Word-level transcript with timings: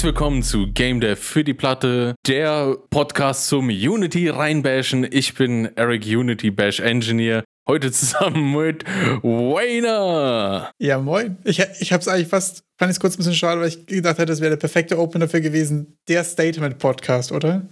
Herzlich 0.00 0.14
willkommen 0.14 0.42
zu 0.42 0.72
Game 0.72 0.98
Dev 1.02 1.20
für 1.20 1.44
die 1.44 1.52
Platte, 1.52 2.14
der 2.26 2.74
Podcast 2.88 3.48
zum 3.48 3.68
Unity 3.68 4.30
reinbashen. 4.30 5.06
Ich 5.10 5.34
bin 5.34 5.68
Eric 5.76 6.06
Unity 6.06 6.50
Bash 6.50 6.80
Engineer. 6.80 7.44
Heute 7.68 7.92
zusammen 7.92 8.52
mit 8.56 8.82
Wayner. 9.22 10.70
Ja, 10.78 10.98
moin. 10.98 11.36
Ich, 11.44 11.62
ich 11.80 11.92
habe 11.92 12.00
es 12.00 12.08
eigentlich 12.08 12.28
fast, 12.28 12.62
fand 12.78 12.90
ich 12.90 12.96
es 12.96 13.00
kurz 13.00 13.12
ein 13.12 13.18
bisschen 13.18 13.34
schade, 13.34 13.60
weil 13.60 13.68
ich 13.68 13.84
gedacht 13.84 14.16
hätte, 14.16 14.32
das 14.32 14.40
wäre 14.40 14.52
der 14.52 14.56
perfekte 14.56 14.98
Opener 14.98 15.26
dafür 15.26 15.40
gewesen. 15.40 15.98
Der 16.08 16.24
Statement-Podcast, 16.24 17.30
oder? 17.30 17.68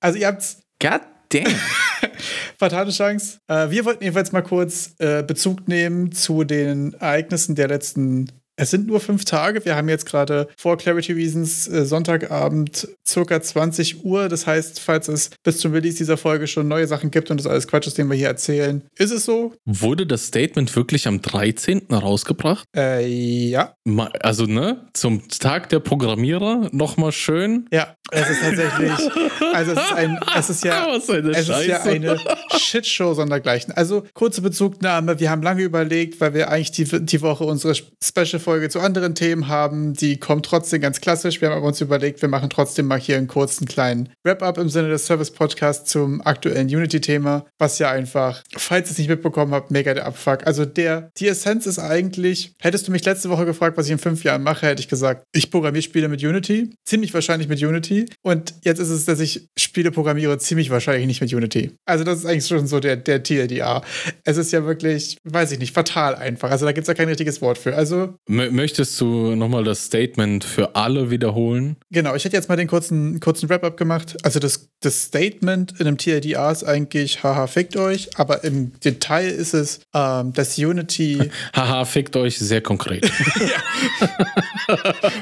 Also 0.00 0.18
ihr 0.18 0.26
habt's. 0.26 0.62
God 0.82 1.02
damn. 1.28 1.54
Fatale 2.58 2.90
Chance. 2.90 3.38
Äh, 3.46 3.70
wir 3.70 3.84
wollten 3.84 4.02
jedenfalls 4.02 4.32
mal 4.32 4.42
kurz 4.42 4.96
äh, 4.98 5.22
Bezug 5.22 5.68
nehmen 5.68 6.10
zu 6.10 6.42
den 6.42 6.94
Ereignissen 6.94 7.54
der 7.54 7.68
letzten 7.68 8.26
es 8.56 8.70
sind 8.70 8.86
nur 8.86 9.00
fünf 9.00 9.24
Tage. 9.24 9.64
Wir 9.64 9.76
haben 9.76 9.88
jetzt 9.88 10.06
gerade 10.06 10.48
vor 10.56 10.76
Clarity 10.76 11.12
Reasons 11.12 11.66
äh, 11.68 11.86
Sonntagabend 11.86 12.88
circa 13.06 13.40
20 13.40 14.04
Uhr. 14.04 14.28
Das 14.28 14.46
heißt, 14.46 14.80
falls 14.80 15.08
es 15.08 15.30
bis 15.42 15.58
zum 15.58 15.72
Release 15.72 15.96
dieser 15.96 16.16
Folge 16.16 16.46
schon 16.46 16.68
neue 16.68 16.86
Sachen 16.86 17.10
gibt 17.10 17.30
und 17.30 17.38
das 17.38 17.46
alles 17.46 17.66
Quatsch 17.66 17.86
ist, 17.86 17.96
den 17.96 18.08
wir 18.08 18.16
hier 18.16 18.28
erzählen, 18.28 18.82
ist 18.98 19.12
es 19.12 19.24
so. 19.24 19.54
Wurde 19.64 20.06
das 20.06 20.26
Statement 20.26 20.74
wirklich 20.76 21.08
am 21.08 21.22
13. 21.22 21.86
rausgebracht? 21.90 22.64
Äh, 22.76 23.06
ja. 23.06 23.74
Also, 24.20 24.44
ne, 24.44 24.86
zum 24.92 25.26
Tag 25.28 25.70
der 25.70 25.80
Programmierer 25.80 26.68
nochmal 26.72 27.12
schön. 27.12 27.66
Ja, 27.72 27.94
es 28.10 28.28
ist 28.28 28.40
tatsächlich, 28.42 28.92
also 29.54 29.72
es 29.72 29.78
ist 29.78 29.92
ein, 29.92 30.20
es 30.36 30.50
ist 30.50 30.64
ja, 30.64 30.94
es 30.96 31.08
ist 31.08 31.66
ja 31.66 31.82
eine 31.82 32.18
Shitshow 32.58 33.14
sondergleichen. 33.14 33.72
Also, 33.72 34.04
kurze 34.12 34.42
Bezugnahme. 34.42 35.18
Wir 35.18 35.30
haben 35.30 35.42
lange 35.42 35.62
überlegt, 35.62 36.20
weil 36.20 36.34
wir 36.34 36.50
eigentlich 36.50 36.72
die, 36.72 36.84
die 36.84 37.22
Woche 37.22 37.44
unsere 37.44 37.74
Special 37.74 38.40
Folge 38.50 38.68
zu 38.68 38.80
anderen 38.80 39.14
Themen 39.14 39.46
haben. 39.46 39.94
Die 39.94 40.18
kommt 40.18 40.44
trotzdem 40.44 40.80
ganz 40.80 41.00
klassisch. 41.00 41.40
Wir 41.40 41.48
haben 41.48 41.58
aber 41.58 41.68
uns 41.68 41.80
überlegt, 41.80 42.20
wir 42.20 42.28
machen 42.28 42.50
trotzdem 42.50 42.86
mal 42.86 42.98
hier 42.98 43.16
einen 43.16 43.28
kurzen 43.28 43.64
kleinen 43.64 44.08
Wrap-up 44.24 44.58
im 44.58 44.68
Sinne 44.68 44.88
des 44.88 45.06
Service-Podcasts 45.06 45.88
zum 45.88 46.20
aktuellen 46.20 46.66
Unity-Thema, 46.66 47.46
was 47.60 47.78
ja 47.78 47.92
einfach, 47.92 48.42
falls 48.56 48.88
ihr 48.88 48.90
es 48.90 48.98
nicht 48.98 49.08
mitbekommen 49.08 49.54
habt, 49.54 49.70
mega 49.70 49.94
der 49.94 50.04
Abfuck. 50.04 50.48
Also 50.48 50.64
der, 50.64 51.10
die 51.16 51.28
Essenz 51.28 51.66
ist 51.66 51.78
eigentlich, 51.78 52.54
hättest 52.60 52.88
du 52.88 52.90
mich 52.90 53.04
letzte 53.04 53.30
Woche 53.30 53.46
gefragt, 53.46 53.76
was 53.76 53.86
ich 53.86 53.92
in 53.92 54.00
fünf 54.00 54.24
Jahren 54.24 54.42
mache, 54.42 54.66
hätte 54.66 54.80
ich 54.80 54.88
gesagt, 54.88 55.22
ich 55.32 55.52
programmiere 55.52 55.82
Spiele 55.82 56.08
mit 56.08 56.20
Unity. 56.20 56.70
Ziemlich 56.84 57.14
wahrscheinlich 57.14 57.46
mit 57.46 57.62
Unity. 57.62 58.06
Und 58.22 58.54
jetzt 58.64 58.80
ist 58.80 58.90
es, 58.90 59.04
dass 59.04 59.20
ich 59.20 59.46
Spiele 59.56 59.92
programmiere, 59.92 60.38
ziemlich 60.38 60.70
wahrscheinlich 60.70 61.06
nicht 61.06 61.20
mit 61.20 61.32
Unity. 61.32 61.70
Also 61.86 62.02
das 62.02 62.18
ist 62.18 62.26
eigentlich 62.26 62.48
schon 62.48 62.66
so 62.66 62.80
der, 62.80 62.96
der 62.96 63.22
TLDA. 63.22 63.82
Es 64.24 64.38
ist 64.38 64.50
ja 64.50 64.64
wirklich, 64.64 65.18
weiß 65.22 65.52
ich 65.52 65.60
nicht, 65.60 65.72
fatal 65.72 66.16
einfach. 66.16 66.50
Also 66.50 66.66
da 66.66 66.72
gibt 66.72 66.82
es 66.82 66.88
ja 66.88 66.94
kein 66.94 67.06
richtiges 67.06 67.40
Wort 67.40 67.56
für. 67.56 67.76
Also 67.76 68.16
Möchtest 68.30 69.00
du 69.00 69.34
nochmal 69.34 69.64
das 69.64 69.86
Statement 69.86 70.44
für 70.44 70.76
alle 70.76 71.10
wiederholen? 71.10 71.74
Genau, 71.90 72.14
ich 72.14 72.24
hätte 72.24 72.36
jetzt 72.36 72.48
mal 72.48 72.54
den 72.54 72.68
kurzen, 72.68 73.18
kurzen 73.18 73.48
Wrap-up 73.48 73.76
gemacht. 73.76 74.16
Also 74.22 74.38
das, 74.38 74.68
das 74.78 75.02
Statement 75.02 75.80
in 75.80 75.88
einem 75.88 75.98
TLDR 75.98 76.52
ist 76.52 76.62
eigentlich, 76.62 77.24
haha, 77.24 77.48
fickt 77.48 77.76
euch, 77.76 78.16
aber 78.16 78.44
im 78.44 78.78
Detail 78.78 79.26
ist 79.26 79.52
es, 79.52 79.80
ähm, 79.92 80.32
dass 80.32 80.56
Unity. 80.56 81.28
haha, 81.56 81.84
fickt 81.84 82.14
euch 82.14 82.38
sehr 82.38 82.60
konkret. 82.60 83.04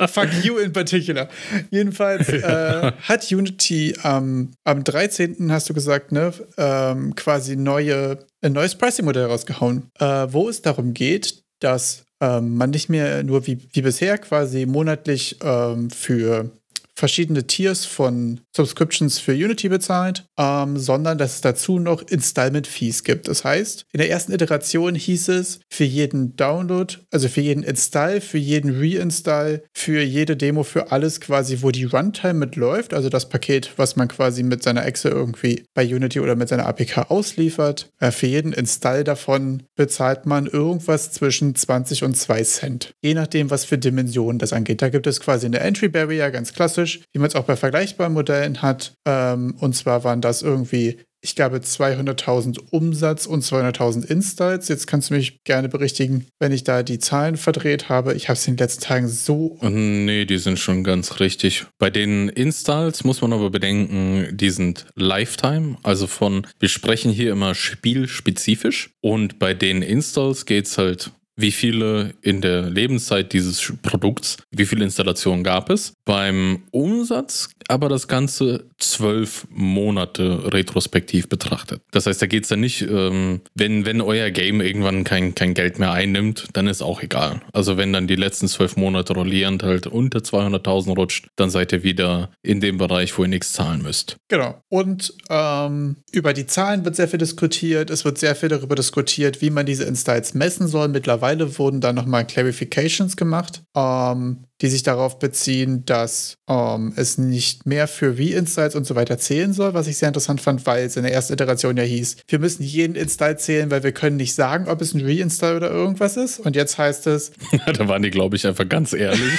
Fuck 0.09 0.29
you 0.43 0.59
in 0.59 0.75
particular. 0.75 1.31
Jedenfalls 1.71 2.29
äh, 2.29 2.93
hat 3.01 3.33
Unity 3.33 3.95
ähm, 4.05 4.51
am 4.65 4.85
13. 4.85 5.51
hast 5.51 5.71
du 5.71 5.73
gesagt, 5.73 6.13
ne, 6.13 6.35
ähm, 6.59 7.15
quasi 7.15 7.57
neue, 7.57 8.19
ein 8.43 8.53
neues 8.53 8.75
Pricing-Modell 8.75 9.25
rausgehauen, 9.25 9.85
äh, 9.99 10.27
wo 10.29 10.51
es 10.51 10.61
darum 10.61 10.93
geht, 10.93 11.43
dass 11.61 12.05
ähm, 12.21 12.57
man 12.57 12.71
nicht 12.71 12.89
mehr 12.89 13.23
nur 13.23 13.47
wie, 13.47 13.59
wie 13.73 13.83
bisher 13.83 14.19
quasi 14.19 14.67
monatlich 14.67 15.37
ähm, 15.43 15.91
für 15.91 16.51
verschiedene 16.99 17.47
Tiers 17.47 17.87
von 17.87 18.41
Subscriptions 18.55 19.21
für 19.21 19.33
Unity 19.33 19.69
bezahlt, 19.69 20.25
ähm, 20.37 20.77
sondern 20.77 21.17
dass 21.17 21.37
es 21.37 21.41
dazu 21.41 21.79
noch 21.79 22.03
Installment-Fees 22.03 23.05
gibt. 23.05 23.29
Das 23.29 23.45
heißt, 23.45 23.85
in 23.93 23.99
der 23.99 24.11
ersten 24.11 24.33
Iteration 24.33 24.97
hieß 24.97 25.29
es, 25.29 25.61
für 25.71 25.85
jeden 25.85 26.35
Download, 26.35 26.97
also 27.13 27.29
für 27.29 27.41
jeden 27.41 27.63
Install, 27.63 28.21
für 28.21 28.39
jeden 28.39 28.75
Reinstall, 28.77 29.63
für 29.73 30.03
jede 30.03 30.37
Demo, 30.37 30.65
für 30.65 30.91
alles 30.91 31.21
quasi, 31.21 31.59
wo 31.63 31.71
die 31.71 31.85
Runtime 31.85 32.35
mitläuft, 32.35 32.93
also 32.93 33.09
das 33.09 33.29
Paket, 33.29 33.71
was 33.77 33.95
man 33.95 34.09
quasi 34.09 34.43
mit 34.43 34.65
seiner 34.65 34.85
Exe 34.85 35.09
irgendwie 35.09 35.65
bei 35.75 35.87
Unity 35.87 36.19
oder 36.19 36.35
mit 36.35 36.49
seiner 36.49 36.67
APK 36.67 37.11
ausliefert, 37.11 37.91
äh, 38.01 38.11
für 38.11 38.27
jeden 38.27 38.53
Install 38.53 39.05
davon 39.05 39.63
bezahlt 39.77 40.27
man 40.27 40.47
irgendwas 40.47 41.13
zwischen 41.13 41.55
20 41.55 42.03
und 42.03 42.17
2 42.17 42.43
Cent. 42.43 42.91
Je 43.03 43.15
nachdem, 43.15 43.51
was 43.51 43.65
für 43.65 43.79
Dimensionen 43.79 44.41
das 44.41 44.53
angeht. 44.53 44.83
Da 44.83 44.89
gibt 44.89 45.07
es 45.07 45.21
quasi 45.21 45.47
eine 45.47 45.61
Entry 45.61 45.89
Barrier, 45.89 46.33
ganz 46.33 46.53
klassisch 46.53 46.88
realistisch, 46.89 47.01
wie 47.13 47.19
man 47.19 47.29
es 47.29 47.35
auch 47.35 47.45
bei 47.45 47.57
vergleichbaren 47.57 48.13
Modellen 48.13 48.63
hat. 48.63 48.95
Ähm, 49.07 49.55
und 49.59 49.75
zwar 49.75 50.05
waren 50.05 50.21
das 50.21 50.43
irgendwie, 50.43 50.99
ich 51.21 51.35
glaube, 51.35 51.59
200.000 51.59 52.59
Umsatz 52.71 53.27
und 53.27 53.43
200.000 53.45 54.05
Installs. 54.05 54.69
Jetzt 54.69 54.87
kannst 54.87 55.11
du 55.11 55.15
mich 55.15 55.43
gerne 55.45 55.69
berichtigen, 55.69 56.27
wenn 56.39 56.53
ich 56.53 56.65
da 56.65 56.83
die 56.83 56.99
Zahlen 56.99 57.37
verdreht 57.37 57.89
habe. 57.89 58.15
Ich 58.15 58.29
habe 58.29 58.37
es 58.37 58.47
in 58.47 58.55
den 58.55 58.65
letzten 58.65 58.85
Tagen 58.85 59.09
so. 59.09 59.59
Nee, 59.63 60.25
die 60.25 60.39
sind 60.39 60.59
schon 60.59 60.85
ganz 60.85 61.21
richtig. 61.21 61.67
Bei 61.79 61.91
den 61.91 62.29
Installs 62.29 63.05
muss 63.05 63.21
man 63.21 63.33
aber 63.33 63.51
bedenken, 63.51 64.37
die 64.37 64.51
sind 64.51 64.87
Lifetime. 64.95 65.77
Also 65.83 66.07
von, 66.07 66.47
wir 66.61 66.69
sprechen 66.69 67.11
hier 67.11 67.33
immer 67.33 67.55
spielspezifisch. 67.55 68.91
Und 69.01 69.39
bei 69.39 69.55
den 69.55 69.83
Installs 69.83 70.47
geht 70.47 70.67
es 70.67 70.79
halt 70.79 71.13
wie 71.39 71.53
viele 71.53 72.15
in 72.21 72.41
der 72.41 72.63
Lebenszeit 72.63 73.33
dieses 73.33 73.73
Produkts, 73.83 74.39
wie 74.51 74.67
viele 74.67 74.85
Installationen 74.85 75.45
gab 75.45 75.71
es. 75.71 75.93
Beim 76.05 76.65
Umsatz 76.73 77.49
aber 77.69 77.91
das 77.91 78.09
Ganze 78.09 78.65
zwölf 78.79 79.47
Monate 79.51 80.53
retrospektiv 80.53 81.29
betrachtet. 81.29 81.83
Das 81.91 82.07
heißt, 82.07 82.21
da 82.21 82.27
geht 82.27 82.45
es 82.45 82.49
dann 82.49 82.61
nicht, 82.61 82.81
ähm, 82.83 83.43
wenn, 83.55 83.85
wenn 83.85 84.01
euer 84.01 84.31
Game 84.31 84.63
irgendwann 84.63 85.05
kein, 85.05 85.35
kein 85.35 85.53
Geld 85.53 85.79
mehr 85.79 85.93
einnimmt, 85.93 86.49
dann 86.55 86.67
ist 86.67 86.81
auch 86.81 87.03
egal. 87.03 87.41
Also 87.53 87.77
wenn 87.77 87.93
dann 87.93 88.07
die 88.07 88.17
letzten 88.17 88.49
zwölf 88.49 88.77
Monate 88.77 89.13
rollierend 89.13 89.63
halt 89.63 89.87
unter 89.87 90.21
200.000 90.21 90.97
rutscht, 90.97 91.29
dann 91.37 91.51
seid 91.51 91.73
ihr 91.73 91.83
wieder 91.83 92.31
in 92.43 92.61
dem 92.61 92.79
Bereich, 92.79 93.17
wo 93.19 93.23
ihr 93.23 93.29
nichts 93.29 93.53
zahlen 93.53 93.83
müsst. 93.83 94.17
Genau. 94.29 94.63
Und 94.71 95.13
ähm, 95.29 95.97
über 96.11 96.33
die 96.33 96.47
Zahlen 96.47 96.87
wird 96.87 96.97
sehr 96.97 97.09
viel 97.09 97.19
diskutiert. 97.19 97.91
Es 97.91 98.07
wird 98.07 98.17
sehr 98.17 98.35
viel 98.35 98.49
darüber 98.49 98.77
diskutiert, 98.77 99.43
wie 99.43 99.51
man 99.51 99.67
diese 99.67 99.85
Installs 99.85 100.33
messen 100.33 100.69
soll. 100.69 100.89
Mittlerweile 100.89 101.28
wurden 101.59 101.81
da 101.81 101.93
nochmal 101.93 102.27
Clarifications 102.27 103.17
gemacht. 103.17 103.63
Ähm, 103.75 104.45
die 104.61 104.69
sich 104.69 104.83
darauf 104.83 105.19
beziehen, 105.19 105.85
dass 105.85 106.39
ähm, 106.49 106.93
es 106.97 107.19
nicht 107.19 107.67
mehr 107.67 107.87
für 107.87 108.19
Reinstalls 108.19 108.75
und 108.75 108.87
so 108.87 108.97
weiter 108.97 109.19
zählen 109.19 109.53
soll, 109.53 109.75
was 109.75 109.87
ich 109.87 109.99
sehr 109.99 110.09
interessant 110.09 110.41
fand, 110.41 110.67
weil 110.67 110.85
es 110.85 110.97
in 110.97 111.05
der 111.05 111.13
ersten 111.13 111.35
Iteration 111.35 111.77
ja 111.77 111.85
hieß, 111.85 112.17
wir 112.27 112.39
müssen 112.39 112.63
jeden 112.63 112.97
Install 112.97 113.39
zählen, 113.39 113.71
weil 113.71 113.83
wir 113.83 113.93
können 113.93 114.17
nicht 114.17 114.35
sagen, 114.35 114.69
ob 114.69 114.81
es 114.81 114.95
ein 114.95 115.05
Reinstall 115.05 115.57
oder 115.57 115.71
irgendwas 115.71 116.17
ist. 116.17 116.41
Und 116.41 116.57
jetzt 116.57 116.79
heißt 116.79 117.07
es. 117.07 117.33
da 117.67 117.89
waren 117.89 118.03
die, 118.03 118.11
glaube 118.11 118.37
ich, 118.37 118.47
einfach 118.47 118.69
ganz 118.69 118.93
ehrlich. 118.93 119.39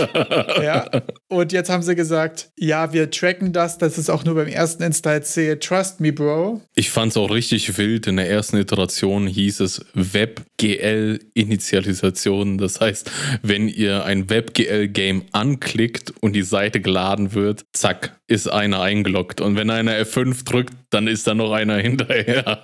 ja. 0.62 0.90
Und 1.28 1.52
jetzt 1.52 1.70
haben 1.70 1.82
sie 1.82 1.94
gesagt, 1.94 2.48
ja, 2.58 2.92
wir 2.92 3.10
tracken 3.10 3.52
das, 3.52 3.78
dass 3.78 3.96
es 3.98 4.10
auch 4.10 4.24
nur 4.24 4.34
beim 4.34 4.48
ersten 4.48 4.82
Install 4.82 5.22
zählt. 5.22 5.62
Trust 5.62 6.00
me, 6.00 6.12
Bro. 6.12 6.62
Ich 6.74 6.90
fand 6.90 7.12
es 7.12 7.16
auch 7.16 7.30
richtig 7.30 7.78
wild. 7.78 8.06
In 8.06 8.16
der 8.16 8.28
ersten 8.28 8.58
Iteration 8.58 9.26
hieß 9.26 9.60
es 9.60 9.82
WebGL-Initialisation. 9.94 12.58
Das 12.58 12.80
heißt, 12.80 13.10
wenn 13.42 13.68
ihr 13.68 14.04
ein 14.04 14.28
WebGL-Game 14.34 15.22
anklickt 15.32 16.12
und 16.20 16.32
die 16.34 16.42
Seite 16.42 16.80
geladen 16.80 17.34
wird, 17.34 17.64
zack, 17.72 18.18
ist 18.26 18.50
einer 18.50 18.80
eingeloggt. 18.80 19.40
Und 19.40 19.56
wenn 19.56 19.70
einer 19.70 19.92
F5 19.92 20.44
drückt, 20.44 20.74
dann 20.90 21.06
ist 21.06 21.26
da 21.26 21.34
noch 21.34 21.52
einer 21.52 21.76
hinterher. 21.78 22.62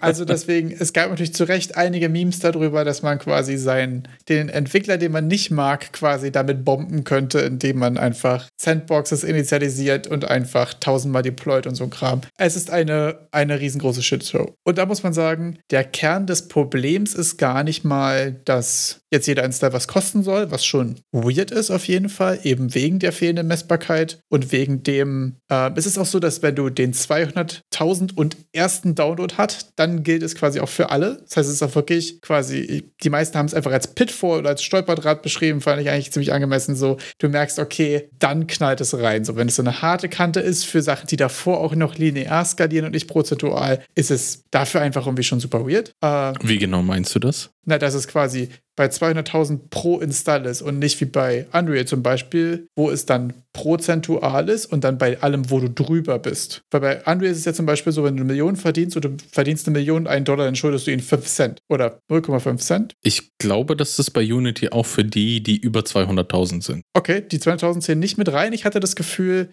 also 0.00 0.24
deswegen, 0.24 0.70
es 0.70 0.92
gab 0.92 1.10
natürlich 1.10 1.34
zu 1.34 1.44
Recht 1.44 1.76
einige 1.76 2.08
Memes 2.08 2.38
darüber, 2.38 2.84
dass 2.84 3.02
man 3.02 3.18
quasi 3.18 3.56
seinen, 3.56 4.08
den 4.28 4.48
Entwickler, 4.48 4.98
den 4.98 5.12
man 5.12 5.26
nicht 5.26 5.50
mag, 5.50 5.92
quasi 5.92 6.30
damit 6.30 6.64
bomben 6.64 7.04
könnte, 7.04 7.40
indem 7.40 7.78
man 7.78 7.98
einfach 7.98 8.48
Sandboxes 8.60 9.24
initialisiert 9.24 10.06
und 10.06 10.24
einfach 10.24 10.74
tausendmal 10.74 11.22
deployt 11.22 11.66
und 11.66 11.74
so 11.74 11.84
ein 11.84 11.90
Kram. 11.90 12.20
Es 12.38 12.56
ist 12.56 12.70
eine, 12.70 13.18
eine 13.32 13.60
riesengroße 13.60 14.02
Shitshow. 14.02 14.54
Und 14.64 14.78
da 14.78 14.86
muss 14.86 15.02
man 15.02 15.12
sagen, 15.12 15.58
der 15.70 15.84
Kern 15.84 16.26
des 16.26 16.48
Problems 16.48 17.14
ist 17.14 17.36
gar 17.36 17.64
nicht 17.64 17.84
mal, 17.84 18.36
dass 18.44 19.00
jetzt 19.12 19.26
jeder 19.26 19.44
Install 19.44 19.72
was 19.72 19.88
kosten 19.88 20.22
soll, 20.22 20.50
was 20.50 20.64
schon 20.64 20.96
weird 21.12 21.50
ist 21.50 21.70
auf 21.70 21.86
jeden 21.88 22.08
Fall, 22.08 22.40
eben 22.44 22.74
wegen 22.74 22.98
der 22.98 23.12
fehlenden 23.12 23.46
Messbarkeit 23.46 24.20
und 24.28 24.52
wegen 24.52 24.82
dem, 24.82 25.36
äh, 25.50 25.70
es 25.74 25.86
ist 25.86 25.98
auch 25.98 26.06
so, 26.06 26.20
dass 26.20 26.42
wenn 26.42 26.54
du 26.54 26.70
den 26.70 26.92
200.000 26.92 28.14
und 28.14 28.36
ersten 28.52 28.94
Download 28.94 29.34
hat, 29.36 29.66
dann 29.76 30.02
gilt 30.02 30.22
es 30.22 30.34
quasi 30.34 30.60
auch 30.60 30.68
für 30.68 30.90
alle. 30.90 31.18
Das 31.28 31.36
heißt, 31.36 31.48
es 31.48 31.56
ist 31.56 31.62
auch 31.62 31.74
wirklich 31.74 32.20
quasi, 32.20 32.90
die 33.02 33.10
meisten 33.10 33.36
haben 33.38 33.46
es 33.46 33.54
einfach 33.54 33.72
als 33.72 33.88
Pitfall 33.94 34.40
oder 34.40 34.50
als 34.50 34.62
Stolperdraht 34.62 35.22
beschrieben, 35.22 35.60
fand 35.60 35.80
ich 35.82 35.90
eigentlich 35.90 36.12
ziemlich 36.12 36.32
angemessen 36.32 36.74
so. 36.74 36.96
Du 37.18 37.28
merkst, 37.28 37.58
okay, 37.58 38.08
dann 38.18 38.46
knallt 38.46 38.80
es 38.80 38.96
rein. 38.96 39.24
So, 39.24 39.36
wenn 39.36 39.48
es 39.48 39.56
so 39.56 39.62
eine 39.62 39.82
harte 39.82 40.08
Kante 40.08 40.40
ist 40.40 40.64
für 40.64 40.82
Sachen, 40.82 41.06
die 41.06 41.16
davor 41.16 41.60
auch 41.60 41.74
noch 41.74 41.96
linear 41.96 42.44
skalieren 42.44 42.86
und 42.86 42.92
nicht 42.92 43.08
prozentual, 43.08 43.82
ist 43.94 44.10
es 44.10 44.44
dafür 44.50 44.80
einfach 44.80 45.06
irgendwie 45.06 45.22
schon 45.24 45.40
super 45.40 45.66
weird. 45.66 45.92
Äh, 46.00 46.32
Wie 46.42 46.58
genau 46.58 46.82
meinst 46.82 47.14
du 47.14 47.18
das? 47.18 47.50
Na, 47.64 47.78
das 47.78 47.94
ist 47.94 48.08
quasi 48.08 48.48
bei 48.80 48.86
200.000 48.86 49.68
pro 49.68 49.98
Install 49.98 50.46
ist 50.46 50.62
und 50.62 50.78
nicht 50.78 50.98
wie 51.02 51.04
bei 51.04 51.46
Unreal 51.52 51.84
zum 51.84 52.02
Beispiel, 52.02 52.66
wo 52.74 52.90
es 52.90 53.04
dann 53.04 53.34
prozentual 53.52 54.48
ist 54.48 54.64
und 54.64 54.84
dann 54.84 54.96
bei 54.96 55.20
allem, 55.20 55.50
wo 55.50 55.60
du 55.60 55.68
drüber 55.68 56.18
bist. 56.18 56.62
Weil 56.70 56.80
bei 56.80 56.96
Unreal 57.04 57.30
ist 57.30 57.40
es 57.40 57.44
ja 57.44 57.52
zum 57.52 57.66
Beispiel 57.66 57.92
so, 57.92 58.04
wenn 58.04 58.16
du 58.16 58.22
eine 58.22 58.32
Million 58.32 58.56
verdienst 58.56 58.96
und 58.96 59.04
du 59.04 59.16
verdienst 59.30 59.66
eine 59.66 59.76
Million, 59.76 60.06
einen 60.06 60.24
Dollar, 60.24 60.46
dann 60.46 60.56
schuldest 60.56 60.86
du 60.86 60.92
ihnen 60.92 61.02
5 61.02 61.26
Cent 61.26 61.58
oder 61.68 62.00
0,5 62.10 62.56
Cent. 62.56 62.94
Ich 63.02 63.36
glaube, 63.36 63.76
das 63.76 63.98
ist 63.98 64.12
bei 64.12 64.22
Unity 64.22 64.70
auch 64.70 64.86
für 64.86 65.04
die, 65.04 65.42
die 65.42 65.58
über 65.58 65.80
200.000 65.80 66.62
sind. 66.62 66.82
Okay, 66.94 67.22
die 67.30 67.38
200.000 67.38 67.80
zählen 67.80 67.98
nicht 67.98 68.16
mit 68.16 68.32
rein. 68.32 68.54
Ich 68.54 68.64
hatte 68.64 68.80
das 68.80 68.96
Gefühl. 68.96 69.50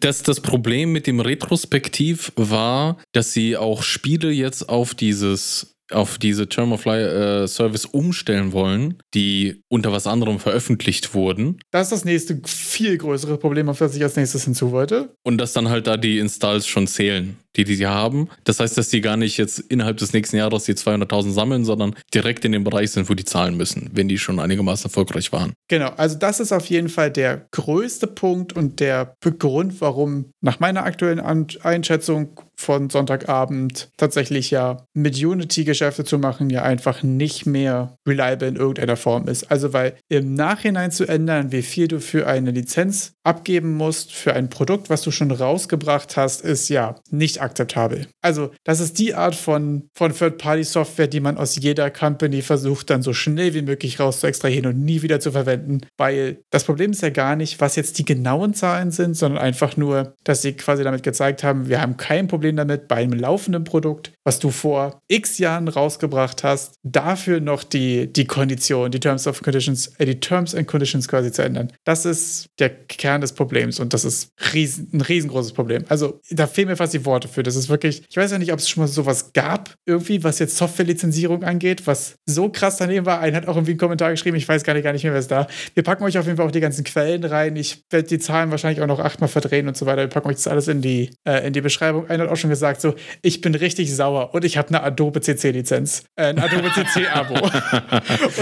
Das, 0.00 0.24
das 0.24 0.40
Problem 0.40 0.92
mit 0.92 1.06
dem 1.06 1.20
Retrospektiv 1.20 2.32
war, 2.36 2.98
dass 3.12 3.32
sie 3.32 3.56
auch 3.56 3.82
Spiele 3.82 4.30
jetzt 4.30 4.68
auf 4.68 4.94
dieses 4.94 5.71
auf 5.90 6.18
diese 6.18 6.48
Term 6.48 6.72
of 6.72 6.84
Life 6.84 7.42
äh, 7.44 7.48
Service 7.48 7.84
umstellen 7.84 8.52
wollen, 8.52 8.98
die 9.14 9.62
unter 9.68 9.92
was 9.92 10.06
anderem 10.06 10.38
veröffentlicht 10.38 11.14
wurden. 11.14 11.58
Das 11.70 11.88
ist 11.88 11.92
das 11.92 12.04
nächste 12.04 12.40
viel 12.46 12.96
größere 12.96 13.38
Problem, 13.38 13.68
auf 13.68 13.78
das 13.78 13.96
ich 13.96 14.02
als 14.02 14.16
nächstes 14.16 14.44
hinzu 14.44 14.72
wollte. 14.72 15.14
Und 15.22 15.38
dass 15.38 15.52
dann 15.52 15.68
halt 15.68 15.86
da 15.86 15.96
die 15.96 16.18
Installs 16.18 16.66
schon 16.66 16.86
zählen, 16.86 17.36
die 17.56 17.64
die 17.64 17.74
sie 17.74 17.86
haben. 17.86 18.28
Das 18.44 18.60
heißt, 18.60 18.78
dass 18.78 18.88
die 18.88 19.00
gar 19.00 19.16
nicht 19.16 19.36
jetzt 19.36 19.58
innerhalb 19.58 19.98
des 19.98 20.12
nächsten 20.12 20.36
Jahres 20.36 20.64
die 20.64 20.74
200.000 20.74 21.32
sammeln, 21.32 21.64
sondern 21.64 21.94
direkt 22.14 22.44
in 22.44 22.52
dem 22.52 22.64
Bereich 22.64 22.90
sind, 22.90 23.08
wo 23.10 23.14
die 23.14 23.24
zahlen 23.24 23.56
müssen, 23.56 23.90
wenn 23.92 24.08
die 24.08 24.18
schon 24.18 24.40
einigermaßen 24.40 24.84
erfolgreich 24.84 25.32
waren. 25.32 25.52
Genau, 25.68 25.90
also 25.96 26.16
das 26.18 26.40
ist 26.40 26.52
auf 26.52 26.66
jeden 26.66 26.88
Fall 26.88 27.10
der 27.10 27.46
größte 27.50 28.06
Punkt 28.06 28.54
und 28.54 28.80
der 28.80 29.14
Grund, 29.38 29.80
warum 29.80 30.32
nach 30.40 30.60
meiner 30.60 30.84
aktuellen 30.84 31.20
Einschätzung 31.20 32.40
von 32.62 32.88
Sonntagabend 32.90 33.90
tatsächlich 33.96 34.50
ja 34.50 34.86
mit 34.94 35.22
Unity 35.22 35.64
Geschäfte 35.64 36.04
zu 36.04 36.18
machen, 36.18 36.48
ja 36.48 36.62
einfach 36.62 37.02
nicht 37.02 37.44
mehr 37.46 37.96
reliable 38.06 38.48
in 38.48 38.56
irgendeiner 38.56 38.96
Form 38.96 39.28
ist. 39.28 39.50
Also 39.50 39.72
weil 39.72 39.94
im 40.08 40.34
Nachhinein 40.34 40.90
zu 40.90 41.06
ändern, 41.06 41.52
wie 41.52 41.62
viel 41.62 41.88
du 41.88 42.00
für 42.00 42.26
eine 42.26 42.52
Lizenz 42.52 43.14
abgeben 43.24 43.76
musst, 43.76 44.12
für 44.12 44.34
ein 44.34 44.50
Produkt, 44.50 44.90
was 44.90 45.02
du 45.02 45.10
schon 45.10 45.30
rausgebracht 45.30 46.16
hast, 46.16 46.42
ist 46.42 46.68
ja 46.68 46.96
nicht 47.10 47.40
akzeptabel. 47.40 48.08
Also 48.20 48.50
das 48.64 48.80
ist 48.80 48.98
die 48.98 49.14
Art 49.14 49.34
von, 49.34 49.88
von 49.94 50.14
Third-Party-Software, 50.14 51.08
die 51.08 51.20
man 51.20 51.36
aus 51.36 51.56
jeder 51.56 51.90
Company 51.90 52.42
versucht 52.42 52.90
dann 52.90 53.02
so 53.02 53.12
schnell 53.12 53.54
wie 53.54 53.62
möglich 53.62 54.00
raus 54.00 54.20
zu 54.20 54.26
extrahieren 54.26 54.66
und 54.66 54.84
nie 54.84 55.02
wieder 55.02 55.20
zu 55.20 55.32
verwenden, 55.32 55.80
weil 55.96 56.38
das 56.50 56.64
Problem 56.64 56.92
ist 56.92 57.02
ja 57.02 57.10
gar 57.10 57.36
nicht, 57.36 57.60
was 57.60 57.76
jetzt 57.76 57.98
die 57.98 58.04
genauen 58.04 58.54
Zahlen 58.54 58.90
sind, 58.90 59.16
sondern 59.16 59.42
einfach 59.42 59.76
nur, 59.76 60.14
dass 60.24 60.42
sie 60.42 60.52
quasi 60.54 60.84
damit 60.84 61.02
gezeigt 61.02 61.42
haben, 61.42 61.68
wir 61.68 61.80
haben 61.80 61.96
kein 61.96 62.28
Problem 62.28 62.51
Problem 62.52 62.56
damit, 62.56 62.88
bei 62.88 62.96
einem 62.96 63.18
laufenden 63.18 63.64
Produkt, 63.64 64.12
was 64.24 64.38
du 64.38 64.50
vor 64.50 65.00
x 65.08 65.38
Jahren 65.38 65.68
rausgebracht 65.68 66.44
hast, 66.44 66.74
dafür 66.82 67.40
noch 67.40 67.64
die, 67.64 68.12
die 68.12 68.26
Kondition, 68.26 68.90
die 68.90 69.00
Terms 69.00 69.26
of 69.26 69.42
Conditions, 69.42 69.92
äh, 69.98 70.06
die 70.06 70.20
Terms 70.20 70.54
and 70.54 70.66
Conditions 70.66 71.08
quasi 71.08 71.32
zu 71.32 71.42
ändern. 71.42 71.72
Das 71.84 72.04
ist 72.04 72.46
der 72.58 72.70
Kern 72.70 73.20
des 73.20 73.32
Problems 73.32 73.80
und 73.80 73.94
das 73.94 74.04
ist 74.04 74.30
riesen, 74.52 74.90
ein 74.92 75.00
riesengroßes 75.00 75.52
Problem. 75.52 75.84
Also 75.88 76.20
da 76.30 76.46
fehlen 76.46 76.68
mir 76.68 76.76
fast 76.76 76.94
die 76.94 77.04
Worte 77.04 77.28
für. 77.28 77.42
Das 77.42 77.56
ist 77.56 77.68
wirklich, 77.68 78.02
ich 78.08 78.16
weiß 78.16 78.30
ja 78.32 78.38
nicht, 78.38 78.52
ob 78.52 78.58
es 78.58 78.68
schon 78.68 78.82
mal 78.82 78.88
sowas 78.88 79.32
gab, 79.32 79.74
irgendwie, 79.86 80.22
was 80.24 80.38
jetzt 80.38 80.56
Softwarelizenzierung 80.56 81.44
angeht, 81.44 81.86
was 81.86 82.16
so 82.26 82.48
krass 82.48 82.76
daneben 82.76 83.06
war. 83.06 83.20
Einer 83.20 83.38
hat 83.38 83.48
auch 83.48 83.56
irgendwie 83.56 83.72
einen 83.72 83.80
Kommentar 83.80 84.10
geschrieben, 84.10 84.36
ich 84.36 84.48
weiß 84.48 84.64
gar 84.64 84.74
nicht, 84.74 84.84
gar 84.84 84.92
nicht 84.92 85.04
mehr, 85.04 85.12
wer 85.12 85.20
ist 85.20 85.30
da. 85.30 85.46
Wir 85.74 85.82
packen 85.82 86.04
euch 86.04 86.18
auf 86.18 86.26
jeden 86.26 86.36
Fall 86.36 86.46
auch 86.46 86.52
die 86.52 86.60
ganzen 86.60 86.84
Quellen 86.84 87.24
rein. 87.24 87.56
Ich 87.56 87.82
werde 87.90 88.08
die 88.08 88.18
Zahlen 88.18 88.50
wahrscheinlich 88.50 88.80
auch 88.82 88.86
noch 88.86 89.00
achtmal 89.00 89.28
verdrehen 89.28 89.68
und 89.68 89.76
so 89.76 89.86
weiter. 89.86 90.02
Wir 90.02 90.08
packen 90.08 90.28
euch 90.28 90.36
das 90.36 90.46
alles 90.46 90.68
in 90.68 90.82
die, 90.82 91.10
äh, 91.24 91.46
in 91.46 91.52
die 91.52 91.60
Beschreibung. 91.60 92.08
Einer 92.08 92.24
hat 92.24 92.30
auch 92.30 92.36
schon 92.42 92.50
gesagt, 92.50 92.80
so, 92.80 92.94
ich 93.22 93.40
bin 93.40 93.54
richtig 93.54 93.94
sauer 93.94 94.34
und 94.34 94.44
ich 94.44 94.56
habe 94.56 94.68
eine 94.68 94.82
Adobe 94.82 95.20
CC-Lizenz, 95.20 96.04
äh, 96.16 96.26
ein 96.26 96.38
Adobe 96.38 96.70
CC-Abo. 96.74 97.34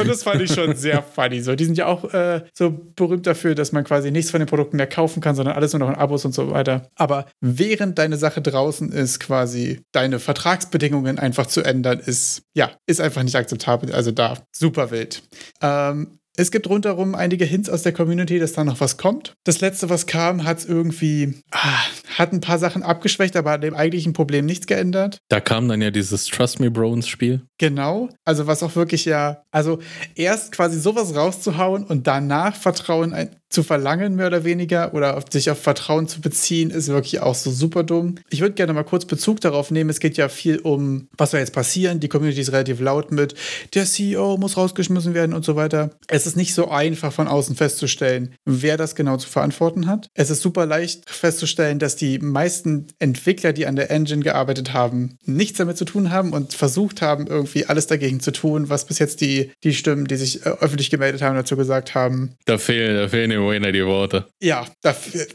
und 0.01 0.09
das 0.09 0.23
fand 0.23 0.43
ich 0.43 0.53
schon 0.53 0.75
sehr 0.75 1.03
funny. 1.03 1.41
So, 1.41 1.55
die 1.55 1.65
sind 1.65 1.79
ja 1.79 1.87
auch 1.87 2.13
äh, 2.13 2.43
so 2.53 2.71
berühmt 2.97 3.27
dafür, 3.27 3.55
dass 3.55 3.73
man 3.73 3.85
quasi 3.85 4.11
nichts 4.11 4.31
von 4.31 4.41
den 4.41 4.49
Produkten 4.49 4.77
mehr 4.77 4.87
kaufen 4.87 5.21
kann, 5.21 5.37
sondern 5.37 5.55
alles 5.55 5.73
nur 5.73 5.81
noch 5.81 5.89
in 5.89 5.95
Abos 5.95 6.25
und 6.25 6.35
so 6.35 6.51
weiter. 6.51 6.91
Aber 6.97 7.27
während 7.41 7.99
deine 7.99 8.17
Sache 8.17 8.43
draußen 8.43 8.91
ist, 8.93 9.21
quasi 9.21 9.83
deine 9.93 10.19
Vertragsbedingungen 10.19 11.19
einfach 11.19 11.47
zu 11.47 11.63
ändern, 11.63 12.01
ist, 12.01 12.43
ja, 12.55 12.71
ist 12.87 13.01
einfach 13.01 13.23
nicht 13.23 13.37
akzeptabel. 13.37 13.93
Also 13.93 14.11
da, 14.11 14.39
super 14.53 14.91
wild. 14.91 15.23
Ähm, 15.63 16.20
es 16.37 16.51
gibt 16.51 16.69
rundherum 16.69 17.15
einige 17.15 17.45
Hints 17.45 17.69
aus 17.69 17.83
der 17.83 17.93
Community, 17.93 18.39
dass 18.39 18.53
da 18.53 18.65
noch 18.65 18.81
was 18.81 18.97
kommt. 18.97 19.35
Das 19.45 19.61
letzte, 19.61 19.91
was 19.91 20.07
kam, 20.07 20.45
hat 20.45 20.65
irgendwie, 20.67 21.35
ah, 21.51 21.79
hat 22.17 22.33
ein 22.33 22.41
paar 22.41 22.59
Sachen 22.59 22.83
abgeschwächt, 22.83 23.37
aber 23.37 23.53
hat 23.53 23.63
dem 23.63 23.75
eigentlichen 23.75 24.13
Problem 24.13 24.47
nichts 24.47 24.67
geändert. 24.67 25.19
Da 25.29 25.41
kam 25.41 25.69
dann 25.69 25.83
ja 25.83 25.91
dieses 25.91 26.27
Trust 26.27 26.61
Me 26.61 26.71
Bro 26.71 26.95
ins 26.95 27.09
Spiel. 27.09 27.43
Genau. 27.59 28.09
Also 28.25 28.47
was 28.47 28.63
auch 28.63 28.77
wirklich 28.77 29.05
ja, 29.05 29.43
also 29.51 29.81
erst 30.15 30.53
quasi 30.53 30.81
sowas 30.81 31.15
rauszuhauen 31.15 31.85
und 31.85 32.07
danach 32.07 32.55
Vertrauen 32.55 33.13
ein, 33.13 33.37
zu 33.51 33.65
verlangen, 33.65 34.15
mehr 34.15 34.29
oder 34.29 34.45
weniger, 34.45 34.95
oder 34.95 35.23
sich 35.29 35.51
auf 35.51 35.61
Vertrauen 35.61 36.07
zu 36.07 36.21
beziehen, 36.21 36.71
ist 36.71 36.89
wirklich 36.89 37.21
auch 37.21 37.35
so 37.35 37.51
super 37.51 37.83
dumm. 37.83 38.15
Ich 38.31 38.41
würde 38.41 38.55
gerne 38.55 38.73
mal 38.73 38.85
kurz 38.85 39.05
Bezug 39.05 39.41
darauf 39.41 39.73
nehmen. 39.73 39.91
Es 39.91 39.99
geht 39.99 40.17
ja 40.17 40.29
viel 40.29 40.59
um, 40.59 41.09
was 41.17 41.33
soll 41.33 41.41
jetzt 41.41 41.53
passieren. 41.53 41.99
Die 41.99 42.09
Community 42.09 42.41
ist 42.41 42.53
relativ 42.53 42.81
laut 42.81 43.11
mit, 43.11 43.35
der 43.75 43.85
CEO 43.87 44.37
muss 44.37 44.57
rausgeschmissen 44.57 45.15
werden 45.15 45.35
und 45.35 45.45
so 45.45 45.57
weiter. 45.57 45.91
Es 46.07 46.27
ist 46.27 46.37
nicht 46.37 46.55
so 46.55 46.71
einfach 46.71 47.13
von 47.13 47.27
außen 47.27 47.57
festzustellen, 47.57 48.35
wer 48.45 48.77
das 48.77 48.95
genau 48.95 49.17
zu 49.17 49.29
verantworten 49.29 49.87
hat. 49.89 50.09
Es 50.15 50.31
ist 50.31 50.43
super 50.43 50.65
leicht 50.65 51.11
festzustellen, 51.11 51.81
dass 51.81 51.97
die 51.97 52.21
meisten 52.21 52.87
Entwickler, 53.01 53.53
die 53.53 53.67
an 53.67 53.75
der 53.75 53.91
Engine 53.91 54.23
gearbeitet 54.23 54.73
haben, 54.73 55.19
nichts 55.25 55.59
damit 55.59 55.77
zu 55.77 55.85
tun 55.85 56.11
haben 56.11 56.33
und 56.33 56.55
versucht 56.55 57.03
haben, 57.03 57.27
irgendwie 57.27 57.67
alles 57.67 57.89
dagegen 57.89 58.21
zu 58.21 58.31
tun, 58.31 58.69
was 58.69 58.85
bis 58.85 59.01
jetzt 59.01 59.21
die, 59.21 59.51
die 59.65 59.75
Stimmen, 59.75 60.07
die 60.07 60.17
sich 60.17 60.47
äh, 60.47 60.51
öffentlich 60.51 60.91
gemeldet 60.91 61.23
haben, 61.23 61.35
dazu 61.35 61.57
gesagt 61.57 61.97
haben. 61.97 62.37
Da 62.45 62.59
fehlen, 62.59 62.97
da 62.97 63.09
fehlen 63.09 63.40
Wayne 63.47 63.73
die 63.73 63.85
Worte. 63.85 64.27
Ja, 64.41 64.67
dafür, 64.83 65.27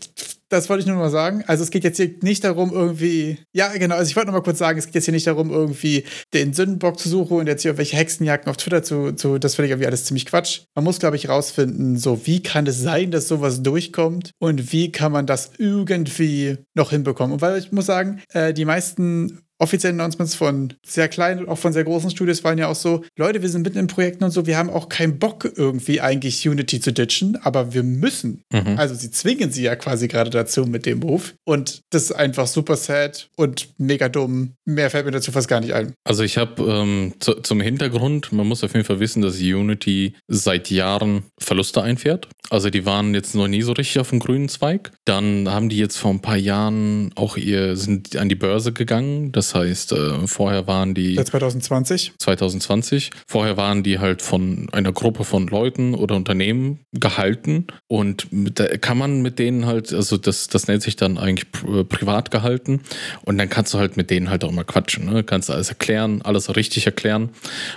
das 0.49 0.69
wollte 0.69 0.81
ich 0.81 0.87
nur 0.87 0.97
mal 0.97 1.09
sagen. 1.09 1.43
Also 1.47 1.63
es 1.63 1.71
geht 1.71 1.83
jetzt 1.83 1.97
hier 1.97 2.11
nicht 2.21 2.43
darum, 2.43 2.71
irgendwie. 2.71 3.39
Ja, 3.53 3.69
genau, 3.73 3.95
also 3.95 4.09
ich 4.09 4.15
wollte 4.15 4.31
nur 4.31 4.39
mal 4.39 4.43
kurz 4.43 4.59
sagen, 4.59 4.77
es 4.77 4.85
geht 4.85 4.95
jetzt 4.95 5.05
hier 5.05 5.13
nicht 5.13 5.27
darum, 5.27 5.51
irgendwie 5.51 6.03
den 6.33 6.53
Sündenbock 6.53 6.99
zu 6.99 7.09
suchen 7.09 7.37
und 7.37 7.47
jetzt 7.47 7.63
hier 7.63 7.69
irgendwelche 7.71 7.97
Hexenjagden 7.97 8.49
auf 8.49 8.57
Twitter 8.57 8.83
zu. 8.83 9.13
zu 9.13 9.37
das 9.39 9.55
finde 9.55 9.67
ich 9.67 9.71
irgendwie 9.71 9.87
alles 9.87 10.05
ziemlich 10.05 10.25
Quatsch. 10.25 10.61
Man 10.75 10.83
muss, 10.83 10.99
glaube 10.99 11.15
ich, 11.15 11.29
rausfinden, 11.29 11.97
so 11.97 12.25
wie 12.25 12.43
kann 12.43 12.67
es 12.67 12.79
sein, 12.79 13.11
dass 13.11 13.27
sowas 13.27 13.63
durchkommt 13.63 14.31
und 14.39 14.71
wie 14.71 14.91
kann 14.91 15.11
man 15.11 15.25
das 15.25 15.51
irgendwie 15.57 16.57
noch 16.75 16.91
hinbekommen. 16.91 17.33
Und 17.33 17.41
weil 17.41 17.57
ich 17.57 17.71
muss 17.71 17.87
sagen, 17.87 18.21
äh, 18.33 18.53
die 18.53 18.65
meisten 18.65 19.44
offiziellen 19.57 19.99
Announcements 19.99 20.35
von 20.35 20.73
sehr 20.85 21.07
kleinen 21.07 21.41
und 21.41 21.49
auch 21.49 21.57
von 21.57 21.71
sehr 21.71 21.83
großen 21.83 22.09
Studios 22.09 22.43
waren 22.43 22.57
ja 22.57 22.67
auch 22.67 22.75
so, 22.75 23.03
Leute, 23.17 23.41
wir 23.41 23.49
sind 23.49 23.61
mitten 23.61 23.77
in 23.77 23.87
Projekten 23.87 24.23
und 24.23 24.31
so, 24.31 24.45
wir 24.45 24.57
haben 24.57 24.69
auch 24.69 24.89
keinen 24.89 25.17
Bock 25.17 25.49
irgendwie 25.55 26.01
eigentlich 26.01 26.47
Unity 26.47 26.79
zu 26.79 26.91
ditchen, 26.91 27.37
aber 27.41 27.73
wir 27.73 27.83
müssen. 27.83 28.43
Mhm. 28.51 28.77
Also 28.77 28.95
sie 28.95 29.11
zwingen 29.11 29.51
sie 29.51 29.63
ja 29.63 29.75
quasi 29.75 30.07
gerade 30.07 30.29
dazu 30.29 30.65
mit 30.65 30.85
dem 30.85 30.99
Move 30.99 31.23
und 31.45 31.81
das 31.89 32.03
ist 32.03 32.11
einfach 32.11 32.47
super 32.47 32.75
sad 32.75 33.29
und 33.37 33.69
mega 33.77 34.09
dumm. 34.09 34.53
Mehr 34.65 34.89
fällt 34.89 35.05
mir 35.05 35.11
dazu 35.11 35.31
fast 35.31 35.47
gar 35.47 35.61
nicht 35.61 35.73
ein. 35.73 35.93
Also 36.03 36.23
ich 36.23 36.37
habe 36.37 36.61
ähm, 36.63 37.13
zu, 37.19 37.35
zum 37.35 37.61
Hintergrund, 37.61 38.33
man 38.33 38.47
muss 38.47 38.63
auf 38.63 38.73
jeden 38.73 38.85
Fall 38.85 38.99
wissen, 38.99 39.21
dass 39.21 39.39
Unity 39.39 40.13
seit 40.27 40.69
Jahren 40.69 41.23
Verluste 41.39 41.81
einfährt. 41.81 42.27
Also 42.49 42.69
die 42.69 42.85
waren 42.85 43.13
jetzt 43.13 43.35
noch 43.35 43.47
nie 43.47 43.61
so 43.61 43.71
richtig 43.71 43.99
auf 43.99 44.09
dem 44.09 44.19
grünen 44.19 44.49
Zweig. 44.49 44.91
Dann 45.05 45.49
haben 45.49 45.69
die 45.69 45.77
jetzt 45.77 45.97
vor 45.97 46.11
ein 46.11 46.21
paar 46.21 46.37
Jahren 46.37 47.11
auch 47.15 47.37
ihr, 47.37 47.75
sind 47.77 48.15
an 48.17 48.29
die 48.29 48.35
Börse 48.35 48.73
gegangen. 48.73 49.31
Das 49.31 49.45
das 49.45 49.53
heißt, 49.55 49.93
äh, 49.93 50.27
vorher 50.27 50.67
waren 50.67 50.93
die. 50.93 51.15
2020? 51.15 52.13
2020. 52.19 53.11
Vorher 53.27 53.57
waren 53.57 53.83
die 53.83 53.99
halt 53.99 54.21
von 54.21 54.67
einer 54.71 54.91
Gruppe 54.91 55.23
von 55.23 55.47
Leuten 55.47 55.95
oder 55.95 56.15
Unternehmen 56.15 56.79
gehalten. 56.93 57.67
Und 57.87 58.27
da 58.31 58.77
kann 58.77 58.97
man 58.97 59.21
mit 59.21 59.39
denen 59.39 59.65
halt, 59.65 59.93
also 59.93 60.17
das, 60.17 60.47
das 60.47 60.67
nennt 60.67 60.83
sich 60.83 60.95
dann 60.95 61.17
eigentlich 61.17 61.47
äh, 61.67 61.83
privat 61.83 62.31
gehalten. 62.31 62.81
Und 63.23 63.37
dann 63.37 63.49
kannst 63.49 63.73
du 63.73 63.79
halt 63.79 63.97
mit 63.97 64.09
denen 64.09 64.29
halt 64.29 64.43
auch 64.43 64.51
mal 64.51 64.63
quatschen. 64.63 65.05
Ne? 65.05 65.23
Kannst 65.23 65.49
alles 65.49 65.69
erklären, 65.69 66.21
alles 66.21 66.55
richtig 66.55 66.85
erklären. 66.85 67.29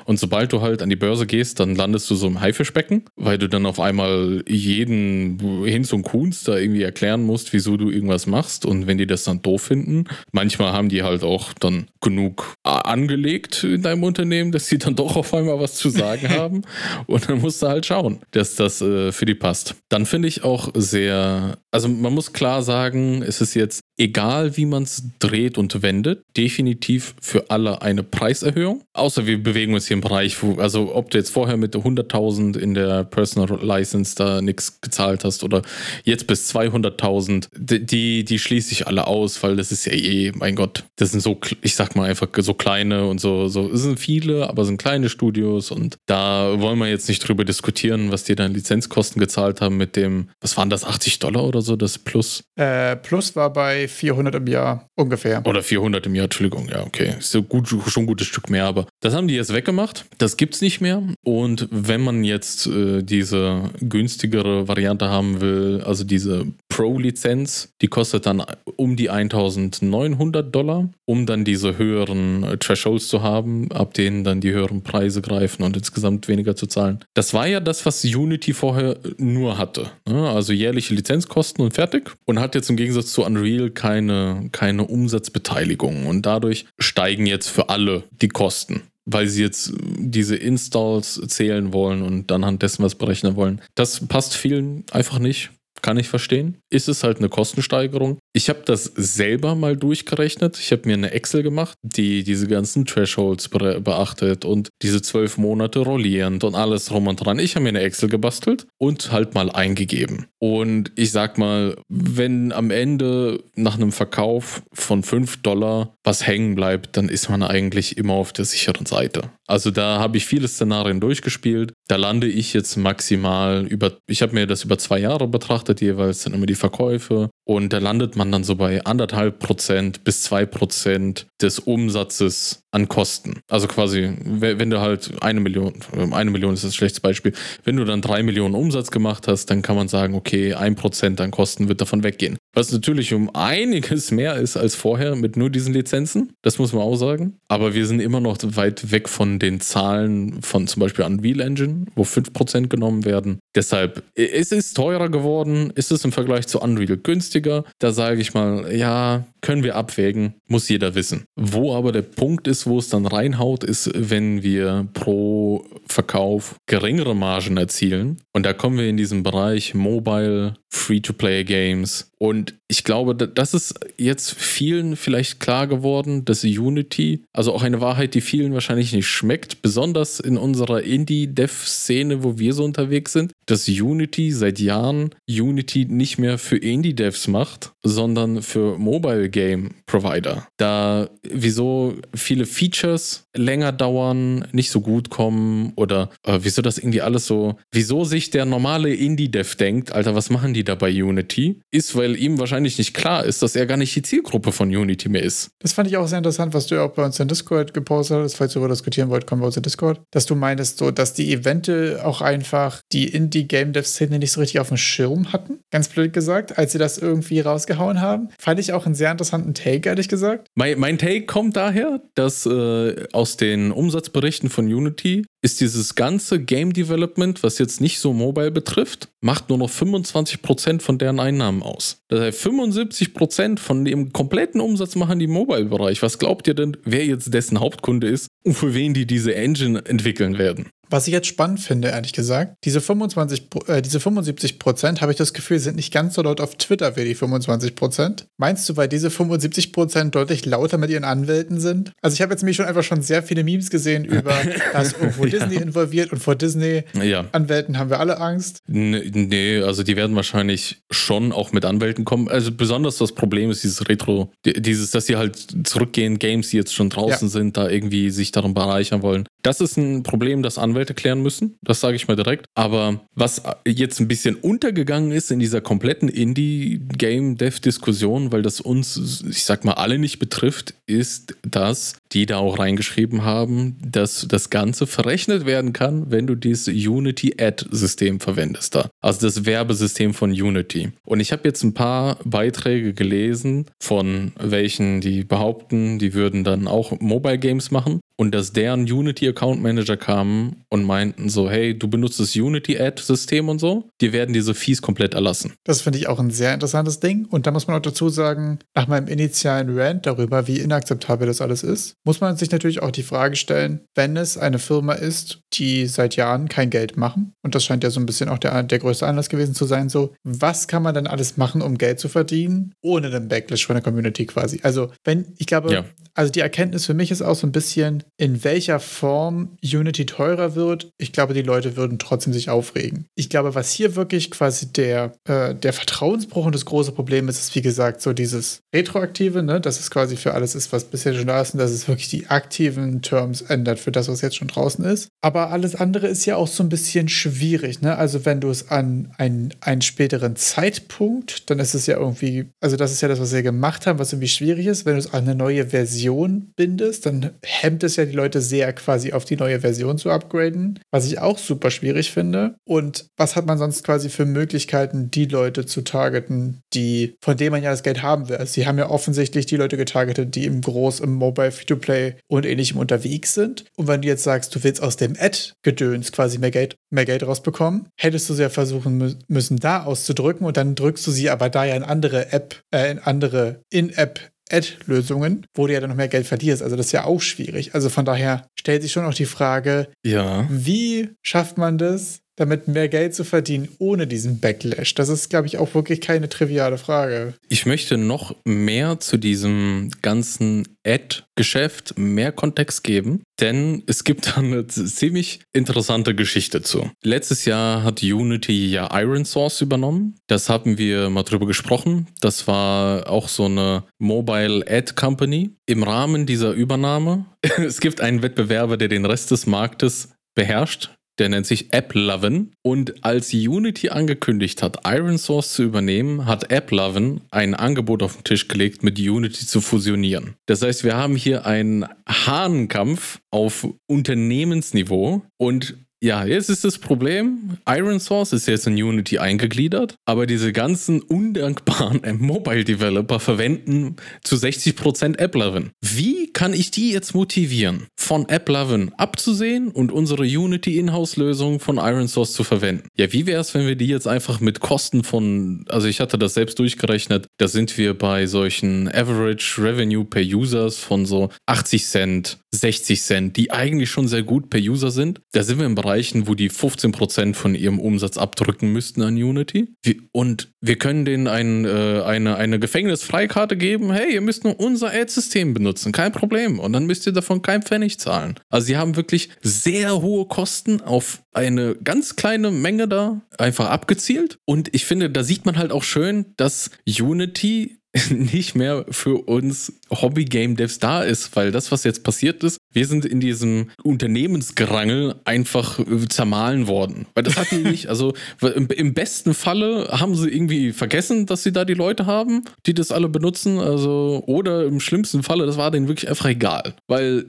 Und 0.05 0.19
sobald 0.19 0.53
du 0.53 0.61
halt 0.61 0.83
an 0.83 0.91
die 0.91 0.97
Börse 0.97 1.27
gehst, 1.27 1.61
dann 1.61 1.75
landest 1.75 2.11
du 2.11 2.15
so 2.15 2.27
im 2.27 2.41
Haifischbecken, 2.41 3.05
weil 3.17 3.39
du 3.39 3.49
dann 3.49 3.67
auf 3.67 3.81
einmal 3.81 4.43
jeden 4.49 5.39
Hinz 5.65 5.93
und 5.93 6.03
Kunst 6.03 6.49
da 6.49 6.57
irgendwie 6.57 6.83
erklären 6.83 7.25
musst, 7.25 7.53
wieso 7.53 7.77
du 7.77 7.91
irgendwas 7.91 8.27
machst. 8.27 8.67
Und 8.67 8.87
wenn 8.87 8.99
die 8.99 9.07
das 9.07 9.25
dann 9.25 9.43
doof 9.43 9.63
finden, 9.63 10.05
manchmal 10.33 10.73
haben 10.73 10.89
die 10.89 11.03
halt 11.03 11.23
auch 11.23 11.53
dann 11.59 11.89
genug 12.01 12.55
angelegt 12.63 13.65
in 13.65 13.83
deinem 13.83 14.05
Unternehmen, 14.05 14.53
dass 14.53 14.67
sie 14.67 14.79
dann 14.79 14.95
doch 14.95 15.17
auf 15.17 15.35
einmal 15.35 15.59
was 15.59 15.75
zu 15.75 15.91
sagen 15.91 16.29
haben. 16.31 16.63
Und 17.07 17.29
dann 17.29 17.41
musst 17.41 17.63
du 17.63 17.69
halt 17.69 17.87
schauen, 17.87 18.21
dass 18.31 18.57
das 18.57 18.81
äh, 18.81 19.13
für 19.13 19.27
die 19.27 19.35
passt. 19.35 19.77
Dann 19.89 20.07
finde 20.07 20.29
ich 20.29 20.45
auch 20.45 20.71
sehr, 20.75 21.59
also 21.71 21.89
man 21.89 22.15
muss 22.15 22.33
klar 22.33 22.63
sagen, 22.63 23.23
es 23.23 23.41
ist 23.41 23.55
jetzt 23.55 23.83
egal, 23.99 24.57
wie 24.57 24.67
man 24.67 24.85
es 24.85 25.03
dreht 25.19 25.59
und 25.59 25.83
wendet, 25.83 26.23
definitiv 26.37 27.15
für 27.21 27.51
alle 27.51 27.83
eine 27.83 28.05
Preiserhöhung. 28.05 28.83
Außer 28.93 29.27
wir 29.27 29.43
bewegen 29.43 29.75
uns 29.75 29.89
hier 29.89 29.97
im 29.97 30.01
Bereich, 30.01 30.41
wo, 30.43 30.55
also 30.55 30.95
ob 30.95 31.11
du 31.11 31.19
jetzt 31.19 31.31
vorher 31.31 31.57
mit 31.57 31.75
100.000 31.75 32.57
in 32.57 32.75
der 32.75 33.05
Personal 33.05 33.59
License 33.61 34.15
da 34.15 34.41
nichts 34.41 34.81
gezahlt 34.81 35.25
hast 35.25 35.43
oder 35.43 35.63
jetzt 36.05 36.27
bis 36.27 36.55
200.000, 36.55 37.49
die, 37.57 38.25
die 38.25 38.39
schließe 38.39 38.73
ich 38.73 38.87
alle 38.87 39.07
aus, 39.07 39.43
weil 39.43 39.57
das 39.57 39.73
ist 39.73 39.85
ja 39.87 39.93
eh, 39.93 40.33
mein 40.35 40.55
Gott, 40.55 40.85
das 40.97 41.11
sind 41.11 41.21
so 41.21 41.35
ich 41.63 41.75
sag 41.75 41.97
mal 41.97 42.09
einfach 42.09 42.29
so 42.37 42.55
kleine 42.55 43.07
und 43.07 43.21
so, 43.21 43.49
so, 43.49 43.71
es 43.71 43.83
sind 43.83 43.99
viele, 43.99 44.49
aber 44.49 44.65
sind 44.65 44.79
kleine 44.79 45.09
Studios 45.09 45.71
und 45.71 45.97
da 46.07 46.61
wollen 46.61 46.79
wir 46.79 46.89
jetzt 46.89 47.09
nicht 47.09 47.27
drüber 47.27 47.45
diskutieren, 47.45 48.11
was 48.11 48.25
die 48.25 48.35
dann 48.35 48.55
Lizenzkosten 48.55 49.21
gezahlt 49.21 49.61
haben 49.61 49.77
mit 49.77 49.97
dem, 49.97 50.31
was 50.41 50.57
waren 50.57 50.71
das, 50.71 50.85
80 50.85 51.19
Dollar 51.19 51.45
oder 51.45 51.61
so, 51.61 51.77
das 51.77 51.99
Plus? 51.99 52.45
Äh, 52.57 52.97
Plus 52.97 53.37
war 53.37 53.53
bei 53.53 53.89
400 53.89 54.35
im 54.35 54.47
Jahr 54.47 54.89
ungefähr. 54.97 55.45
Oder 55.47 55.63
400 55.63 56.07
im 56.07 56.15
Jahr, 56.15 56.25
Entschuldigung, 56.25 56.69
ja, 56.69 56.85
okay. 56.85 57.15
Ist 57.19 57.31
so 57.31 57.43
gut, 57.43 57.69
schon 57.69 58.05
ein 58.05 58.07
gutes 58.07 58.27
Stück 58.27 58.51
mehr, 58.51 58.65
aber 58.65 58.87
das 59.01 59.15
haben 59.15 59.29
die 59.29 59.35
jetzt 59.35 59.53
weggemacht. 59.53 60.07
Das 60.19 60.37
gibt's 60.37 60.61
nicht 60.61 60.81
mehr. 60.81 61.03
Und 61.23 61.69
wenn 61.71 62.01
man 62.01 62.25
jetzt 62.25 62.67
äh, 62.67 63.03
diese 63.03 63.71
günstigere 63.81 64.67
Variante 64.67 65.09
haben 65.09 65.41
will, 65.41 65.83
also 65.87 66.05
diese 66.05 66.47
Pro-Lizenz, 66.69 67.73
die 67.81 67.89
kostet 67.89 68.27
dann 68.27 68.45
um 68.77 68.97
die 68.97 69.11
1900 69.11 70.55
Dollar, 70.55 70.89
um 71.05 71.27
dann 71.27 71.45
diese 71.45 71.79
höheren 71.79 72.43
äh, 72.43 72.57
Thresholds 72.57 73.09
zu 73.09 73.23
haben, 73.23 73.71
ab 73.73 73.95
denen 73.95 74.25
dann 74.25 74.41
die 74.41 74.53
höheren 74.53 74.83
Preise 74.83 75.23
greifen 75.23 75.63
und 75.63 75.77
insgesamt 75.77 76.27
weniger 76.27 76.57
zu 76.57 76.67
zahlen. 76.67 76.99
Das 77.15 77.35
war 77.35 77.47
ja 77.47 77.61
das, 77.61 77.87
was 77.87 78.05
Unity 78.05 78.53
vorher 78.53 78.99
nur 79.17 79.59
hatte. 79.59 79.91
Ne? 80.09 80.29
Also 80.29 80.53
jährliche 80.53 80.95
Lizenzkosten 80.95 81.65
und 81.65 81.75
fertig. 81.75 82.13
Und 82.27 82.41
hat 82.41 82.55
jetzt 82.57 82.71
im 82.71 82.77
Gegensatz 82.77 83.13
zu 83.13 83.25
Unreal 83.25 83.71
keine, 83.71 84.49
keine 84.51 84.85
Umsatzbeteiligung. 84.85 86.07
Und 86.07 86.27
dadurch 86.27 86.67
steigen 86.79 87.27
jetzt 87.27 87.49
für 87.49 87.69
alle 87.69 88.05
die 88.21 88.29
Kosten 88.29 88.83
weil 89.11 89.27
sie 89.27 89.43
jetzt 89.43 89.73
diese 89.97 90.37
Installs 90.37 91.21
zählen 91.29 91.73
wollen 91.73 92.03
und 92.03 92.31
anhand 92.31 92.63
dessen 92.63 92.85
was 92.85 92.95
berechnen 92.95 93.37
wollen. 93.37 93.61
Das 93.75 94.07
passt 94.07 94.35
vielen 94.35 94.85
einfach 94.93 95.19
nicht. 95.19 95.51
Kann 95.83 95.97
ich 95.99 96.09
verstehen. 96.09 96.57
Ist 96.71 96.89
es 96.89 97.05
halt 97.05 97.19
eine 97.19 97.29
Kostensteigerung. 97.29 98.19
Ich 98.33 98.49
habe 98.49 98.61
das 98.65 98.85
selber 98.85 99.55
mal 99.55 99.77
durchgerechnet. 99.77 100.59
Ich 100.59 100.73
habe 100.73 100.83
mir 100.87 100.95
eine 100.95 101.13
Excel 101.13 101.43
gemacht, 101.43 101.75
die 101.83 102.25
diese 102.25 102.47
ganzen 102.47 102.85
Thresholds 102.85 103.49
beachtet 103.49 104.45
und 104.45 104.69
diese 104.83 105.03
zwölf 105.03 105.39
Monate 105.39 105.81
rollierend 105.81 106.45
und 106.45 106.55
alles 106.55 106.87
drum 106.87 107.07
und 107.07 107.25
dran. 107.25 107.39
Ich 107.39 107.55
habe 107.55 107.65
mir 107.65 107.71
eine 107.71 107.81
Excel 107.81 108.09
gebastelt 108.09 108.67
und 108.79 109.13
halt 109.13 109.35
mal 109.35 109.51
eingegeben. 109.51 110.27
Und 110.41 110.93
ich 110.97 111.11
sag 111.11 111.39
mal, 111.39 111.77
wenn 111.89 112.53
am 112.53 112.71
Ende 112.71 113.43
nach 113.55 113.75
einem 113.75 113.93
Verkauf 113.93 114.63
von 114.73 115.03
5 115.03 115.43
Dollar 115.43 115.95
was 116.05 116.27
hängen 116.27 116.55
bleibt, 116.55 116.97
dann 116.97 117.09
ist 117.09 117.29
man 117.29 117.43
eigentlich 117.43 117.97
immer 117.97 118.15
auf 118.15 118.33
der 118.33 118.45
sicheren 118.45 118.87
Seite. 118.87 119.31
Also 119.49 119.71
da 119.71 119.99
habe 119.99 120.19
ich 120.19 120.27
viele 120.27 120.47
Szenarien 120.47 121.01
durchgespielt. 121.01 121.73
Da 121.89 121.97
lande 121.97 122.29
ich 122.29 122.53
jetzt 122.53 122.77
maximal 122.77 123.67
über, 123.67 123.97
ich 124.07 124.21
habe 124.21 124.35
mir 124.35 124.47
das 124.47 124.65
über 124.65 124.77
zwei 124.77 124.99
Jahre 124.99 125.27
betrachtet, 125.27 125.81
jeweils 125.81 126.23
dann 126.23 126.35
immer 126.35 126.45
die 126.45 126.55
Verkäufe. 126.55 127.31
Und 127.47 127.73
da 127.73 127.79
landet 127.79 128.15
man 128.15 128.31
dann 128.31 128.45
so 128.45 128.57
bei 128.57 128.85
anderthalb 128.85 129.39
Prozent 129.39 130.05
bis 130.05 130.23
zwei 130.23 130.45
Prozent 130.45 131.27
des 131.41 131.59
Umsatzes 131.59 132.61
an 132.71 132.89
Kosten. 132.89 133.41
Also 133.49 133.67
quasi, 133.67 134.13
wenn 134.25 134.71
du 134.71 134.81
halt 134.81 135.11
eine 135.23 135.41
Million, 135.41 135.75
eine 136.13 136.31
Million 136.31 136.55
ist 136.55 136.65
das 136.65 136.75
schlechtes 136.75 137.01
Beispiel, 137.01 137.33
wenn 137.65 137.77
du 137.77 137.85
dann 137.85 138.03
drei 138.03 138.23
Millionen 138.23 138.55
Umsatz 138.55 138.91
gemacht 138.91 139.27
hast, 139.27 139.47
dann 139.47 139.63
kann 139.63 139.77
man 139.77 139.89
sagen, 139.89 140.15
okay, 140.15 140.55
ein 140.55 140.75
Prozent 140.75 141.21
an 141.21 141.31
Kosten 141.31 141.69
wird 141.69 141.81
davon 141.81 142.03
weggehen. 142.03 142.37
Was 142.55 142.73
natürlich 142.73 143.15
um 143.15 143.31
einiges 143.35 144.11
mehr 144.11 144.37
ist 144.37 144.57
als 144.57 144.75
vorher 144.75 145.15
mit 145.17 145.37
nur 145.37 145.49
diesen 145.49 145.73
Lizenzen, 145.73 146.33
das 146.43 146.59
muss 146.59 146.73
man 146.73 146.83
auch 146.83 146.97
sagen. 146.97 147.37
Aber 147.49 147.75
wir 147.75 147.87
sind 147.87 148.01
immer 148.01 148.21
noch 148.21 148.37
weit 148.43 148.91
weg 148.91 149.09
von 149.09 149.39
den 149.39 149.61
Zahlen 149.61 150.43
von 150.43 150.67
zum 150.67 150.81
Beispiel 150.81 151.05
Unreal 151.05 151.41
Engine, 151.41 151.87
wo 151.95 152.03
5% 152.03 152.69
genommen 152.69 153.05
werden. 153.05 153.39
Deshalb, 153.55 154.03
es 154.15 154.53
ist 154.53 154.75
teurer 154.75 155.09
geworden, 155.09 155.73
ist 155.75 155.93
es 155.93 156.05
im 156.05 156.13
Vergleich 156.13 156.47
zu 156.47 156.61
Unreal 156.61 156.97
günstiger. 156.97 157.65
Da 157.79 157.93
sage 157.93 158.21
ich 158.21 158.35
mal, 158.35 158.75
ja, 158.75 159.25
können 159.41 159.63
wir 159.63 159.77
abwägen, 159.77 160.35
muss 160.49 160.69
jeder 160.69 160.95
wissen. 160.95 161.25
Wo 161.37 161.75
aber 161.75 161.93
der 161.93 162.03
Punkt 162.03 162.49
ist, 162.49 162.58
wo 162.67 162.79
es 162.79 162.89
dann 162.89 163.07
reinhaut, 163.07 163.65
ist, 163.65 163.91
wenn 163.95 164.43
wir 164.43 164.89
pro 164.95 165.65
Verkauf 165.87 166.57
geringere 166.67 167.15
Margen 167.15 167.57
erzielen. 167.57 168.21
Und 168.33 168.45
da 168.45 168.53
kommen 168.53 168.79
wir 168.79 168.89
in 168.89 168.97
diesen 168.97 169.23
Bereich 169.23 169.75
Mobile, 169.75 170.55
Free-to-Play-Games. 170.71 172.13
Und 172.19 172.55
ich 172.67 172.85
glaube, 172.85 173.15
das 173.15 173.55
ist 173.55 173.75
jetzt 173.97 174.35
vielen 174.35 174.97
vielleicht 174.97 175.41
klar 175.41 175.69
geworden, 175.69 176.25
dass 176.25 176.43
Unity, 176.43 177.25
also 177.33 177.55
auch 177.55 177.63
eine 177.63 177.81
Wahrheit, 177.81 178.15
die 178.15 178.21
vielen 178.21 178.53
wahrscheinlich 178.53 178.93
nicht 178.93 179.07
schmeckt, 179.07 179.63
besonders 179.63 180.19
in 180.19 180.37
unserer 180.37 180.83
Indie-Dev-Szene, 180.83 182.25
wo 182.25 182.39
wir 182.39 182.53
so 182.55 182.65
unterwegs 182.65 183.13
sind, 183.13 183.33
dass 183.47 183.69
Unity 183.69 184.33
seit 184.33 184.59
Jahren 184.59 185.11
Unity 185.29 185.87
nicht 185.87 186.19
mehr 186.19 186.39
für 186.39 186.57
Indie-Devs 186.57 187.29
macht, 187.29 187.73
sondern 187.85 188.43
für 188.43 188.79
Mobile-Game-Provider. 188.79 190.47
Da 190.57 191.09
wieso 191.23 191.95
viele 192.15 192.47
Features 192.47 193.25
länger 193.35 193.73
dauern, 193.73 194.47
nicht 194.53 194.71
so 194.71 194.81
gut 194.81 195.09
kommen 195.09 195.73
oder 195.77 196.11
äh, 196.25 196.41
wieso 196.43 196.63
das 196.63 196.79
irgendwie 196.79 197.01
alles 197.01 197.27
so, 197.27 197.57
wieso 197.73 198.05
sich 198.05 198.31
der 198.31 198.45
normale 198.45 198.93
Indie-Dev 198.93 199.57
denkt, 199.57 199.93
Alter, 199.93 200.15
was 200.15 200.31
machen 200.31 200.53
die 200.53 200.58
da 200.65 200.75
bei 200.75 200.91
Unity, 200.91 201.61
ist, 201.71 201.97
weil 201.97 202.17
ihm 202.17 202.39
wahrscheinlich 202.39 202.79
nicht 202.79 202.95
klar 202.95 203.25
ist, 203.25 203.43
dass 203.43 203.57
er 203.57 203.67
gar 203.67 203.77
nicht 203.77 203.95
die 203.95 204.03
Zielgruppe 204.03 204.53
von 204.53 204.69
Unity 204.75 205.09
mehr 205.09 205.23
ist. 205.23 205.51
Das 205.61 205.73
fand 205.73 205.89
ich 205.89 205.97
auch 205.97 206.07
sehr 206.07 206.19
interessant, 206.19 206.55
was 206.55 206.67
du 206.67 206.77
ja 206.77 206.83
auch 206.83 206.93
bei 206.93 207.05
uns 207.05 207.19
in 207.21 207.29
Discord 207.29 207.75
gepostet 207.75 208.19
hast, 208.19 208.37
falls 208.37 208.53
ihr 208.53 208.61
darüber 208.61 208.73
diskutieren 208.73 209.11
wollt, 209.11 209.27
kommen 209.27 209.43
wir 209.43 209.47
uns 209.47 209.57
in 209.57 209.63
Discord, 209.63 210.01
dass 210.11 210.27
du 210.27 210.35
meinst, 210.35 210.79
so, 210.79 210.91
dass 210.91 211.15
die 211.15 211.33
Evente 211.33 212.01
auch 212.05 212.21
einfach 212.21 212.81
die 212.93 213.09
Indie-Game-Dev-Szene 213.09 214.19
nicht 214.19 214.33
so 214.33 214.41
richtig 214.41 214.61
auf 214.61 214.69
dem 214.69 214.77
Schirm 214.77 215.33
hatten, 215.33 215.59
ganz 215.71 215.89
blöd 215.89 216.13
gesagt, 216.13 216.59
als 216.59 216.73
sie 216.73 216.79
das 216.79 216.99
irgendwie 216.99 217.41
rausgehauen 217.41 218.01
haben. 218.01 218.29
Fand 218.39 218.61
ich 218.61 218.73
auch 218.73 218.87
einen 218.87 218.95
sehr 218.95 219.11
interessanten 219.11 219.55
Take, 219.55 219.89
ehrlich 219.89 220.09
gesagt. 220.09 220.49
Mein, 220.55 220.79
mein 220.79 220.99
Take 220.99 221.27
kommt 221.27 221.57
daher, 221.57 222.03
dass 222.15 222.47
äh, 222.47 223.07
aus 223.13 223.37
den 223.37 223.73
Umsatzberichten 223.73 224.51
von 224.51 224.67
Unity 224.67 225.25
ist 225.49 225.63
dieses 225.63 225.95
ganze 225.95 226.41
Game 226.45 226.75
Development, 226.75 227.43
was 227.43 227.59
jetzt 227.59 227.81
nicht 227.81 228.01
so 228.01 228.13
Mobile 228.13 228.51
betrifft, 228.51 229.09
macht 229.23 229.49
nur 229.49 229.57
noch 229.57 229.71
25% 229.71 230.83
von 230.83 230.99
deren 230.99 231.21
Einnahmen 231.21 231.63
aus. 231.63 232.03
Das 232.09 232.21
heißt, 232.21 232.47
75% 232.47 233.59
von 233.59 233.87
dem 233.87 234.13
kompletten 234.13 234.61
Umsatz 234.61 234.95
machen 234.95 235.19
die 235.19 235.27
Mobile-Bereich. 235.27 236.03
Was 236.03 236.19
glaubt 236.19 236.49
ihr 236.49 236.55
denn, 236.55 236.77
wer 236.85 237.07
jetzt 237.07 237.33
dessen 237.33 237.61
Hauptkunde 237.61 238.09
ist 238.09 238.29
und 238.45 238.55
für 238.55 238.75
wen 238.75 238.93
die 238.93 239.07
diese 239.07 239.35
Engine 239.35 239.83
entwickeln 239.87 240.37
werden? 240.37 240.69
Was 240.91 241.07
ich 241.07 241.13
jetzt 241.13 241.27
spannend 241.27 241.61
finde, 241.61 241.89
ehrlich 241.89 242.13
gesagt, 242.13 242.57
diese 242.65 242.81
25, 242.81 243.49
äh, 243.67 243.83
diese 243.83 244.01
75 244.01 244.59
Prozent, 244.59 245.01
habe 245.01 245.13
ich 245.13 245.19
das 245.19 245.33
Gefühl, 245.33 245.59
sind 245.59 245.77
nicht 245.77 245.93
ganz 245.93 246.15
so 246.15 246.23
laut 246.23 246.41
auf 246.41 246.57
Twitter 246.57 246.97
wie 246.97 247.05
die 247.05 247.15
25 247.15 247.75
Prozent. 247.75 248.27
Meinst 248.39 248.69
du, 248.69 248.77
weil 248.77 248.89
diese 248.89 249.11
75 249.11 249.73
Prozent 249.73 250.15
deutlich 250.15 250.47
lauter 250.47 250.79
mit 250.79 250.91
ihren 250.91 251.05
Anwälten 251.05 251.61
sind? 251.61 251.93
Also 252.01 252.15
ich 252.15 252.23
habe 252.23 252.33
jetzt 252.33 252.43
nämlich 252.43 252.57
schon 252.57 252.67
einfach 252.67 252.83
schon 252.83 253.03
sehr 253.03 253.23
viele 253.23 253.45
Memes 253.45 253.71
gesehen 253.71 254.05
über, 254.05 254.35
da 254.73 254.83
ist 254.83 254.97
irgendwo 254.99 255.25
ja. 255.25 255.39
Disney 255.39 255.57
involviert 255.57 256.13
und 256.13 256.19
vor 256.19 256.35
Disney-Anwälten 256.35 257.75
ja. 257.75 257.81
haben 257.81 257.91
wir 257.91 258.01
alle 258.01 258.19
Angst. 258.19 258.63
Nee, 258.67 259.61
also 259.61 259.83
die 259.83 259.97
werden 259.97 260.17
wahrscheinlich 260.17 260.83
schon 260.91 261.33
auch 261.33 261.53
mit 261.53 261.65
Anwälten 261.65 262.05
kommen. 262.05 262.29
Also 262.29 262.53
besonders 262.53 262.99
das 262.99 263.13
Problem 263.13 263.51
ist 263.51 263.63
dieses 263.63 263.89
Retro, 263.89 264.33
dieses, 264.45 264.91
dass 264.91 265.07
sie 265.07 265.17
halt 265.17 265.37
zurückgehen, 265.65 266.19
Games, 266.19 266.51
die 266.51 266.57
jetzt 266.57 266.75
schon 266.75 266.91
draußen 266.91 267.29
ja. 267.29 267.33
sind, 267.33 267.57
da 267.57 267.69
irgendwie 267.69 268.11
sich 268.11 268.33
darum 268.33 268.55
bereichern 268.55 269.03
wollen. 269.03 269.27
Das 269.49 269.63
ist 269.63 269.79
ein 269.79 270.03
Problem, 270.03 270.43
das 270.43 270.59
Anwälte 270.59 270.93
klären 270.93 271.23
müssen. 271.23 271.57
Das 271.63 271.81
sage 271.81 271.97
ich 271.97 272.07
mal 272.07 272.17
direkt. 272.17 272.45
Aber 272.55 273.01
was 273.15 273.41
jetzt 273.67 273.99
ein 273.99 274.07
bisschen 274.07 274.35
untergegangen 274.35 275.11
ist 275.11 275.31
in 275.31 275.39
dieser 275.39 275.63
kompletten 275.63 276.11
Indie-Game-Dev-Diskussion, 276.11 278.31
weil 278.31 278.43
das 278.43 278.61
uns, 278.61 279.25
ich 279.27 279.45
sag 279.45 279.65
mal, 279.65 279.73
alle 279.73 279.99
nicht 279.99 280.19
betrifft, 280.19 280.75
ist, 280.85 281.35
dass 281.49 281.95
die 282.13 282.27
da 282.27 282.37
auch 282.37 282.59
reingeschrieben 282.59 283.25
haben, 283.25 283.79
dass 283.83 284.29
das 284.29 284.51
Ganze 284.51 284.87
verrechnet 284.87 285.47
werden 285.47 285.73
kann, 285.73 286.11
wenn 286.11 286.27
du 286.27 286.35
dieses 286.35 286.69
Unity-Ad-System 286.69 288.21
verwendest 288.21 288.75
da. 288.75 288.91
Also 289.01 289.29
das 289.29 289.47
Werbesystem 289.47 290.13
von 290.13 290.31
Unity. 290.31 290.91
Und 291.07 291.21
ich 291.21 291.33
habe 291.33 291.49
jetzt 291.49 291.63
ein 291.63 291.73
paar 291.73 292.19
Beiträge 292.23 292.93
gelesen 292.93 293.65
von 293.81 294.33
welchen, 294.39 295.01
die 295.01 295.25
behaupten, 295.25 295.99
die 295.99 296.13
würden 296.13 296.45
dann 296.45 296.69
auch 296.69 297.01
Mobile 297.01 297.39
Games 297.39 297.71
machen 297.71 298.01
und 298.19 298.35
dass 298.35 298.53
deren 298.53 298.83
Unity 298.83 299.29
Account 299.29 299.63
Manager 299.63 299.97
kamen 299.97 300.65
und 300.69 300.85
meinten 300.85 301.29
so, 301.29 301.49
hey, 301.49 301.79
du 301.79 301.89
benutzt 301.89 302.21
das 302.21 302.35
Unity 302.35 302.79
Ad 302.79 303.01
System 303.03 303.49
und 303.49 303.61
so, 303.61 303.89
dir 304.01 304.13
werden 304.13 304.33
diese 304.33 304.55
Fees 304.55 304.83
komplett 304.83 305.15
erlassen. 305.15 305.55
Das 305.65 305.81
finde 305.81 305.99
ich 305.99 306.09
auch 306.09 306.19
ein 306.19 306.31
sehr 306.31 306.53
interessantes 306.53 307.01
Ding 307.01 307.27
und 307.31 307.47
da 307.47 307.51
muss 307.51 307.67
man 307.67 307.77
auch 307.77 307.83
dazu 307.83 308.09
sagen, 308.09 308.59
nach 308.75 308.89
meinem 308.89 309.09
initialen 309.09 309.79
Rant 309.79 310.07
darüber, 310.07 310.47
wie 310.47 310.59
inakzeptabel 310.59 311.27
das 311.27 311.41
alles 311.41 311.63
ist, 311.63 311.95
muss 312.05 312.21
man 312.21 312.37
sich 312.37 312.51
natürlich 312.51 312.83
auch 312.83 312.91
die 312.91 313.03
Frage 313.03 313.37
stellen, 313.37 313.81
wenn 313.95 314.17
es 314.17 314.37
eine 314.37 314.59
Firma 314.59 314.95
ist, 314.95 315.41
die 315.55 315.87
seit 315.87 316.17
Jahren 316.17 316.49
kein 316.49 316.71
Geld 316.71 316.97
machen 316.97 317.33
und 317.43 317.55
das 317.55 317.65
scheint 317.65 317.85
ja 317.85 317.91
so 317.91 318.01
ein 318.01 318.07
bisschen 318.07 318.29
auch 318.29 318.39
der, 318.39 318.63
der 318.63 318.79
größte 318.79 319.07
Anlass 319.07 319.29
gewesen 319.29 319.55
zu 319.55 319.65
sein, 319.65 319.89
so, 319.89 320.15
was 320.25 320.69
kann 320.69 320.83
man 320.83 320.95
denn 320.95 321.07
alles 321.07 321.37
machen, 321.37 321.63
um 321.63 321.79
Geld 321.79 322.01
zu 322.01 322.09
verdienen, 322.09 322.75
ohne 322.83 323.11
den 323.11 323.29
Backlash 323.29 323.67
von 323.67 323.75
der 323.75 323.83
Community 323.83 324.27
quasi? 324.27 324.61
Also, 324.63 324.91
wenn, 325.05 325.27
ich 325.39 325.47
glaube, 325.47 325.73
ja. 325.73 325.85
also 326.15 326.33
die 326.33 326.41
Erkenntnis 326.41 326.87
für 326.87 326.95
mich 326.95 327.11
ist 327.11 327.23
auch 327.23 327.37
so 327.37 327.47
ein 327.47 327.53
bisschen, 327.53 328.05
in 328.17 328.45
welcher 328.45 328.81
Form 328.81 329.57
Unity 329.63 330.07
teurer 330.07 330.55
wird, 330.55 330.91
ich 330.99 331.13
glaube, 331.13 331.35
die 331.35 331.43
Leute 331.43 331.77
würden 331.77 331.99
trotzdem 331.99 332.33
sich 332.33 332.51
aufregen. 332.51 333.07
Ich 333.15 333.29
glaube, 333.29 333.55
was 333.55 333.73
hier 333.73 333.97
wirklich 333.97 334.31
quasi 334.31 334.73
der, 334.73 335.13
äh, 335.25 335.55
der 335.55 335.73
Vertrauensbruch 335.73 336.47
und 336.47 336.55
das 336.55 336.65
große 336.65 336.93
Problem 336.93 337.29
ist, 337.29 337.39
ist, 337.39 337.55
wie 337.55 337.63
gesagt, 337.63 338.03
so 338.03 338.13
dieses 338.13 338.61
Retroaktive, 338.75 339.43
ne? 339.43 339.61
dass 339.61 339.81
es 339.81 339.91
quasi 339.91 340.17
für 340.17 340.35
alles 340.35 340.55
ist, 340.55 340.73
was 340.73 340.85
bisher 340.85 341.15
schon 341.15 341.27
da 341.27 341.41
ist 341.41 341.55
und 341.55 341.59
dass 341.59 341.71
es 341.71 341.89
wirklich 341.89 342.09
die 342.09 342.29
aktiven 342.29 343.03
Terms 343.03 343.43
ändert 343.43 343.79
für 343.79 343.93
das, 343.93 344.09
was 344.09 344.21
jetzt 344.21 344.37
schon 344.37 344.49
draußen 344.49 344.85
ist. 344.85 345.09
Aber 345.23 345.51
alles 345.51 345.75
andere 345.75 346.07
ist 346.07 346.25
ja 346.25 346.37
auch 346.37 346.49
so 346.49 346.63
ein 346.63 346.69
bisschen 346.69 347.09
schwierig. 347.09 347.83
Ne? 347.83 347.97
Also 347.97 348.25
wenn 348.25 348.41
du 348.41 348.51
es 348.51 348.71
an 348.71 349.13
einen, 349.19 349.55
einen 349.61 349.83
späteren 349.83 350.37
Zeitpunkt, 350.37 351.51
dann 351.51 351.59
ist 351.59 351.75
es 351.75 351.87
ja 351.87 351.99
irgendwie, 351.99 352.47
also 352.61 352.77
das 352.77 352.93
ist 352.93 353.01
ja 353.01 353.09
das, 353.09 353.21
was 353.21 353.33
wir 353.33 353.43
gemacht 353.43 353.87
haben, 353.87 353.99
was 353.99 354.13
irgendwie 354.13 354.29
schwierig 354.29 354.67
ist. 354.67 354.87
Wenn 354.87 354.95
du 354.95 355.01
es 355.01 355.13
an 355.13 355.25
eine 355.25 355.35
neue 355.35 355.67
Version 355.67 356.53
bindest, 356.57 357.07
dann 357.07 357.31
hemmt 357.43 357.83
es 357.83 357.97
ja 357.99 358.05
die 358.05 358.17
Leute 358.17 358.41
sehr, 358.41 358.73
quasi 358.73 359.13
auf 359.13 359.25
die 359.25 359.37
neue 359.37 359.61
Version 359.61 359.99
zu 359.99 360.11
upgraden, 360.11 360.79
was 360.91 361.07
ich 361.07 361.19
auch 361.19 361.39
super 361.39 361.71
schwierig 361.71 362.11
finde. 362.11 362.55
Und 362.65 363.07
was 363.17 363.37
hat 363.37 363.47
man 363.47 363.59
sonst 363.59 363.85
quasi 363.85 364.09
für 364.09 364.25
Möglichkeiten, 364.25 365.11
die 365.11 365.27
Leute 365.27 365.67
zu 365.67 365.83
targeten, 365.83 366.61
die, 366.75 367.17
von 367.21 367.37
denen 367.37 367.53
man 367.53 367.63
ja 367.63 367.71
das 367.71 367.83
Geld 367.83 368.03
haben 368.03 368.29
will? 368.29 368.37
Also 368.37 368.55
sie 368.55 368.67
haben 368.67 368.79
ja 368.79 368.89
offensichtlich 368.89 369.47
die 369.47 369.57
Leute 369.57 369.77
getargetet, 369.77 370.35
die 370.35 370.47
im 370.47 370.61
Groß, 370.61 371.01
im 371.01 371.13
Mobile, 371.15 371.51
Free-to-Play 371.51 372.15
und 372.29 372.47
ähnlichem 372.47 372.79
unterwegs 372.79 373.35
sind. 373.35 373.65
Und 373.77 373.89
wenn 373.89 374.03
du 374.03 374.09
jetzt 374.09 374.25
sagst, 374.25 374.55
du 374.55 374.63
willst 374.63 374.83
aus 374.83 374.97
dem 374.97 375.15
Ad-Gedöns 375.19 376.13
quasi 376.13 376.39
mehr 376.39 376.51
Geld, 376.51 376.77
mehr 376.91 377.05
Geld 377.05 377.27
rausbekommen, 377.27 377.89
hättest 377.97 378.29
du 378.31 378.35
sie 378.35 378.43
ja 378.43 378.49
versuchen 378.49 379.17
müssen, 379.29 379.59
da 379.59 379.85
auszudrücken 379.85 380.47
und 380.47 380.57
dann 380.57 380.75
drückst 380.75 381.07
du 381.07 381.11
sie 381.11 381.31
aber 381.31 381.51
da 381.51 381.65
ja 381.65 381.75
in 381.75 381.83
andere 381.83 382.33
App, 382.33 382.61
äh, 382.71 382.91
in 382.91 382.99
andere 382.99 383.61
In-App 383.71 384.21
Ad-Lösungen, 384.51 385.47
wo 385.55 385.67
du 385.67 385.73
ja 385.73 385.81
dann 385.81 385.91
noch 385.91 385.97
mehr 385.97 386.09
Geld 386.09 386.27
verlierst. 386.27 386.63
Also 386.63 386.77
das 386.77 386.87
ist 386.87 386.93
ja 386.93 387.05
auch 387.05 387.21
schwierig. 387.21 387.75
Also 387.75 387.89
von 387.89 388.05
daher 388.05 388.47
stellt 388.59 388.83
sich 388.83 388.93
schon 388.93 389.05
auch 389.05 389.15
die 389.15 389.27
Frage, 389.27 389.89
ja. 390.05 390.47
wie 390.51 391.11
schafft 391.23 391.59
man 391.59 391.79
das, 391.79 392.21
damit 392.39 392.69
mehr 392.69 392.89
Geld 392.89 393.15
zu 393.15 393.25
verdienen 393.25 393.69
ohne 393.79 394.07
diesen 394.07 394.41
Backlash? 394.41 394.95
Das 394.95 395.09
ist, 395.09 395.29
glaube 395.29 395.47
ich, 395.47 395.59
auch 395.59 395.75
wirklich 395.75 396.01
keine 396.01 396.29
triviale 396.29 396.79
Frage. 396.79 397.35
Ich 397.49 397.67
möchte 397.67 397.99
noch 397.99 398.35
mehr 398.45 399.01
zu 399.01 399.17
diesem 399.17 399.91
ganzen 400.03 400.67
Ad-Geschäft 400.87 401.99
mehr 401.99 402.33
Kontext 402.33 402.83
geben, 402.85 403.23
denn 403.41 403.83
es 403.87 404.05
gibt 404.05 404.29
da 404.29 404.37
eine 404.37 404.67
ziemlich 404.67 405.41
interessante 405.53 406.15
Geschichte 406.15 406.63
zu. 406.63 406.91
Letztes 407.03 407.45
Jahr 407.45 407.83
hat 407.83 408.03
Unity 408.03 408.71
ja 408.71 408.89
Iron 408.99 409.25
Source 409.25 409.61
übernommen. 409.61 410.15
Das 410.29 410.49
haben 410.49 410.79
wir 410.79 411.11
mal 411.11 411.25
drüber 411.25 411.47
gesprochen. 411.47 412.07
Das 412.21 412.47
war 412.47 413.11
auch 413.11 413.29
so 413.29 413.45
eine 413.47 413.85
Mobile 413.99 414.65
Ad 414.69 414.95
Company. 414.95 415.51
Im 415.67 415.83
Rahmen 415.83 416.25
dieser 416.25 416.53
Übernahme, 416.53 417.27
es 417.59 417.81
gibt 417.81 418.01
einen 418.01 418.23
Wettbewerber, 418.23 418.77
der 418.77 418.89
den 418.89 419.05
Rest 419.05 419.31
des 419.31 419.47
Marktes 419.47 420.11
beherrscht. 420.35 420.91
Der 421.19 421.29
nennt 421.29 421.47
sich 421.47 421.73
AppLovin. 421.75 422.53
Und 422.63 423.05
als 423.05 423.33
Unity 423.33 423.91
angekündigt 423.91 424.63
hat, 424.63 424.79
Iron 424.87 425.19
Source 425.19 425.53
zu 425.53 425.63
übernehmen, 425.63 426.27
hat 426.27 426.53
AppLovin 426.53 427.21
ein 427.31 427.55
Angebot 427.55 428.03
auf 428.03 428.17
den 428.17 428.25
Tisch 428.25 428.49
gelegt, 428.49 428.83
mit 428.83 428.99
Unity 428.99 429.47
zu 429.47 429.61
fusionieren. 429.61 430.35
Das 430.47 430.63
heißt, 430.63 430.85
wir 430.85 430.97
haben 430.97 431.17
hier 431.17 431.47
einen 431.47 431.87
Hahnenkampf 432.09 433.21
auf 433.31 433.67
Unternehmensniveau 433.87 435.23
und 435.37 435.77
ja, 436.01 436.25
jetzt 436.25 436.49
ist 436.49 436.65
das 436.65 436.79
Problem, 436.79 437.59
Iron 437.69 437.99
Source 437.99 438.33
ist 438.33 438.47
jetzt 438.47 438.67
in 438.67 438.75
Unity 438.75 439.19
eingegliedert, 439.19 439.97
aber 440.05 440.27
diese 440.27 440.53
ganzen 440.53 441.01
undankbaren 441.01 442.03
Mobile 442.21 442.65
Developer 442.65 443.19
verwenden 443.19 443.97
zu 444.23 444.37
60% 444.37 445.19
AppLovin. 445.19 445.71
Wie 445.81 446.33
kann 446.33 446.53
ich 446.53 446.71
die 446.71 446.93
jetzt 446.93 447.15
motivieren, 447.15 447.89
von 447.97 448.27
AppLovin 448.27 448.93
abzusehen 448.97 449.69
und 449.69 449.91
unsere 449.91 450.23
Unity 450.23 450.79
Inhouse-Lösung 450.79 451.59
von 451.59 451.79
Iron 451.79 452.07
Source 452.07 452.33
zu 452.33 452.45
verwenden? 452.45 452.87
Ja, 452.97 453.13
wie 453.13 453.27
wäre 453.27 453.41
es, 453.41 453.55
wenn 453.55 453.67
wir 453.67 453.77
die 453.77 453.87
jetzt 453.87 454.07
einfach 454.07 454.39
mit 454.39 454.61
Kosten 454.61 455.03
von, 455.03 455.65
also 455.69 455.89
ich 455.89 455.99
hatte 455.99 456.17
das 456.17 456.35
selbst 456.35 456.61
durchgerechnet, 456.61 457.27
da 457.39 457.49
sind 457.49 457.77
wir 457.77 457.99
bei 457.99 458.27
solchen 458.27 458.89
Average 458.89 459.63
Revenue 459.63 460.05
per 460.05 460.23
Users 460.23 460.79
von 460.79 461.07
so 461.07 461.31
80 461.47 461.85
Cent, 461.87 462.39
60 462.53 463.03
Cent, 463.03 463.37
die 463.37 463.51
eigentlich 463.51 463.91
schon 463.91 464.07
sehr 464.07 464.23
gut 464.23 464.49
per 464.51 464.61
User 464.61 464.91
sind. 464.91 465.21
Da 465.33 465.43
sind 465.43 465.59
wir 465.59 465.67
im 465.67 465.75
Bereichen, 465.89 466.29
wo 466.29 466.35
die 466.35 466.51
15% 466.51 467.35
von 467.35 467.55
ihrem 467.55 467.79
Umsatz 467.79 468.19
abdrücken 468.19 468.75
müssten 468.75 469.01
an 469.01 469.15
Unity. 469.15 469.73
Und 470.13 470.53
wir 470.61 470.77
können 470.77 471.07
denen 471.07 471.29
ein, 471.29 471.65
äh, 471.65 472.03
eine, 472.05 472.37
eine 472.37 472.59
Gefängnisfreikarte 472.59 473.57
geben. 473.57 473.91
Hey, 473.91 474.13
ihr 474.13 474.21
müsst 474.21 474.45
nur 474.45 474.61
unser 474.61 474.89
Ad-System 474.89 475.55
benutzen, 475.55 475.93
kein 475.93 476.13
Problem. 476.13 476.59
Und 476.59 476.75
dann 476.75 476.85
müsst 476.85 477.07
ihr 477.07 477.15
davon 477.15 477.41
kein 477.41 477.63
Pfennig 477.63 477.99
zahlen. 477.99 478.35
Also 478.51 478.67
sie 478.67 478.77
haben 478.77 478.97
wirklich 478.97 479.31
sehr 479.41 480.03
hohe 480.03 480.27
Kosten 480.27 480.83
auf 480.83 481.23
eine 481.33 481.75
ganz 481.77 482.17
kleine 482.17 482.51
Menge 482.51 482.87
da 482.87 483.23
einfach 483.39 483.71
abgezielt. 483.71 484.39
Und 484.45 484.75
ich 484.75 484.85
finde, 484.85 485.09
da 485.09 485.25
sieht 485.25 485.47
man 485.47 485.57
halt 485.57 485.73
auch 485.73 485.85
schön, 485.85 486.35
dass 486.37 486.71
Unity 486.87 487.78
nicht 488.11 488.55
mehr 488.55 488.85
für 488.91 489.27
uns 489.27 489.73
Hobby-Game-Devs 489.91 490.79
da 490.79 491.03
ist, 491.03 491.35
weil 491.37 491.51
das, 491.51 491.73
was 491.73 491.85
jetzt 491.85 492.03
passiert 492.03 492.45
ist, 492.45 492.59
wir 492.73 492.87
sind 492.87 493.07
in 493.07 493.21
diesem 493.21 493.71
Unternehmensgerangel 493.83 495.15
einfach 495.25 495.81
zermahlen 496.09 496.67
worden. 496.67 497.07
Weil 497.15 497.23
das 497.23 497.37
hatten 497.37 497.65
die 497.65 497.71
nicht, 497.71 497.89
also 497.89 498.13
im, 498.43 498.69
im, 498.69 498.93
besten 498.93 499.33
Falle 499.33 499.89
haben 499.91 500.15
sie 500.15 500.29
irgendwie 500.29 500.73
vergessen, 500.73 501.25
dass 501.25 501.43
sie 501.43 501.53
da 501.53 501.65
die 501.65 501.75
Leute 501.75 502.05
haben, 502.05 502.45
die 502.67 502.75
das 502.75 502.93
alle 502.93 503.09
benutzen, 503.09 503.59
also 503.59 504.23
oder 504.27 504.67
im 504.67 504.81
schlimmsten 504.81 505.23
Falle, 505.23 505.47
das 505.47 505.57
war 505.57 505.71
denen 505.71 505.89
wirklich 505.89 506.11
einfach 506.11 506.27
egal, 506.27 506.75
weil 506.89 507.25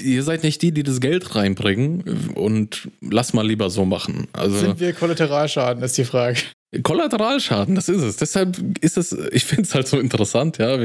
ihr 0.00 0.22
seid 0.22 0.44
nicht 0.44 0.62
die, 0.62 0.72
die 0.72 0.84
das 0.84 1.00
Geld 1.00 1.34
reinbringen 1.34 2.32
und 2.34 2.88
lass 3.00 3.32
mal 3.32 3.46
lieber 3.46 3.68
so 3.68 3.84
machen. 3.84 4.28
Also, 4.32 4.58
sind 4.58 4.80
wir 4.80 4.92
Kollateralschaden, 4.92 5.82
ist 5.82 5.98
die 5.98 6.04
Frage. 6.04 6.38
Kollateralschaden, 6.82 7.74
das 7.74 7.88
ist 7.88 8.02
es. 8.02 8.16
Deshalb 8.16 8.58
ist 8.82 8.98
es, 8.98 9.12
ich 9.32 9.44
finde 9.44 9.62
es 9.62 9.74
halt 9.74 9.88
so 9.88 9.98
interessant, 9.98 10.58
ja. 10.58 10.76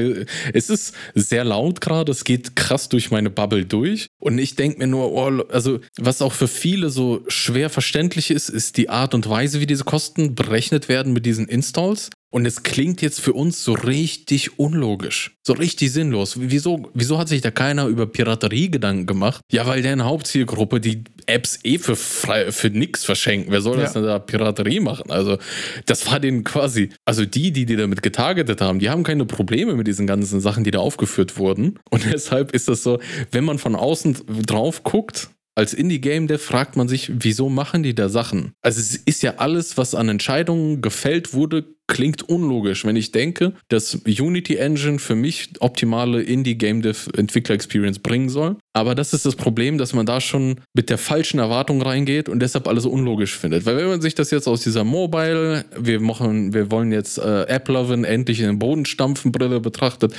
Es 0.54 0.70
ist 0.70 0.96
sehr 1.14 1.44
laut 1.44 1.82
gerade, 1.82 2.12
es 2.12 2.24
geht 2.24 2.56
krass 2.56 2.88
durch 2.88 3.12
meine 3.12 3.30
Bubble 3.30 3.66
durch. 3.66 4.08
Und 4.20 4.38
ich 4.38 4.56
denke 4.56 4.80
mir 4.80 4.88
nur, 4.88 5.12
oh, 5.12 5.44
also, 5.50 5.80
was 5.98 6.22
auch 6.22 6.32
für 6.32 6.48
viele 6.48 6.90
so 6.90 7.24
schwer 7.28 7.70
verständlich 7.70 8.32
ist, 8.32 8.50
ist 8.50 8.78
die 8.78 8.90
Art 8.90 9.14
und 9.14 9.28
Weise, 9.28 9.60
wie 9.60 9.66
diese 9.66 9.84
Kosten 9.84 10.36
berechnet 10.36 10.88
werden 10.88 11.12
mit 11.12 11.26
diesen 11.26 11.48
Installs. 11.48 12.10
Und 12.34 12.48
es 12.48 12.64
klingt 12.64 13.04
jetzt 13.04 13.22
für 13.22 13.34
uns 13.34 13.64
so 13.64 13.74
richtig 13.74 14.58
unlogisch, 14.58 15.38
so 15.46 15.54
richtig 15.54 15.94
sinnlos. 15.94 16.34
Wieso, 16.40 16.90
wieso 16.96 17.20
hat 17.20 17.28
sich 17.28 17.42
da 17.42 17.52
keiner 17.52 17.86
über 17.86 18.08
Piraterie 18.08 18.72
Gedanken 18.72 19.06
gemacht? 19.06 19.42
Ja, 19.52 19.68
weil 19.68 19.84
deren 19.84 20.04
Hauptzielgruppe 20.04 20.80
die 20.80 21.04
Apps 21.28 21.60
eh 21.64 21.78
für, 21.78 21.96
frei, 21.96 22.52
für 22.52 22.72
nix 22.72 23.06
verschenken. 23.06 23.52
Wer 23.52 23.62
soll 23.62 23.78
das 23.78 23.94
denn 23.94 24.02
da 24.02 24.18
Piraterie 24.18 24.80
machen? 24.80 25.12
Also, 25.12 25.38
das 25.86 26.10
war 26.12 26.20
denen 26.20 26.44
quasi, 26.44 26.90
also 27.06 27.24
die, 27.24 27.52
die 27.52 27.68
die 27.68 27.76
damit 27.76 28.02
getargetet 28.02 28.62
haben, 28.62 28.80
die 28.80 28.90
haben 28.90 29.04
keine 29.04 29.26
Probleme 29.26 29.76
mit 29.76 29.86
diesen 29.86 30.08
ganzen 30.08 30.42
Sachen, 30.42 30.64
die 30.64 30.72
da 30.72 30.80
aufgeführt 30.80 31.38
wurden. 31.38 31.78
Und 31.92 32.04
deshalb 32.12 32.52
ist 32.54 32.68
das 32.68 32.82
so, 32.82 32.98
wenn 33.30 33.44
man 33.44 33.60
von 33.60 33.76
außen 33.76 34.18
drauf 34.48 34.84
guckt, 34.84 35.30
als 35.56 35.74
Indie-Game-Dev 35.74 36.44
fragt 36.44 36.76
man 36.76 36.88
sich, 36.88 37.12
wieso 37.14 37.50
machen 37.50 37.84
die 37.84 37.94
da 37.94 38.10
Sachen? 38.10 38.54
Also 38.64 38.80
es 38.80 38.96
ist 38.96 39.22
ja 39.22 39.36
alles, 39.38 39.78
was 39.78 39.94
an 39.94 40.10
Entscheidungen 40.10 40.82
gefällt 40.82 41.34
wurde, 41.34 41.66
klingt 41.88 42.24
unlogisch, 42.24 42.86
wenn 42.86 42.96
ich 42.96 43.12
denke, 43.12 43.54
dass 43.68 44.00
Unity 44.06 44.56
Engine 44.56 45.00
für 45.00 45.16
mich 45.16 45.50
optimale 45.60 46.22
Indie-Game-Dev-Entwickler-Experience 46.22 48.00
bringen 48.00 48.30
soll. 48.30 48.56
Aber 48.74 48.96
das 48.96 49.14
ist 49.14 49.26
das 49.26 49.36
Problem, 49.36 49.78
dass 49.78 49.94
man 49.94 50.06
da 50.06 50.22
schon 50.22 50.62
mit 50.74 50.90
der 50.90 50.98
falschen 50.98 51.40
Erwartung 51.40 51.82
reingeht 51.82 52.30
und 52.30 52.40
deshalb 52.40 52.68
alles 52.68 52.86
unlogisch 52.86 53.38
findet. 53.38 53.66
Weil 53.66 53.78
wenn 53.78 53.88
man 53.88 54.02
sich 54.02 54.16
das 54.16 54.32
jetzt 54.32 54.48
aus 54.48 54.62
dieser 54.64 54.84
Mobile, 54.84 55.66
wir 55.78 56.00
machen, 56.00 56.54
wir 56.54 56.72
wollen 56.72 56.92
jetzt 56.92 57.18
äh, 57.18 57.44
App-Loven 57.44 58.06
endlich 58.06 58.40
in 58.40 58.48
den 58.48 58.60
Boden 58.60 58.86
stampfen 58.86 59.32
Brille 59.32 59.60
betrachtet, 59.60 60.14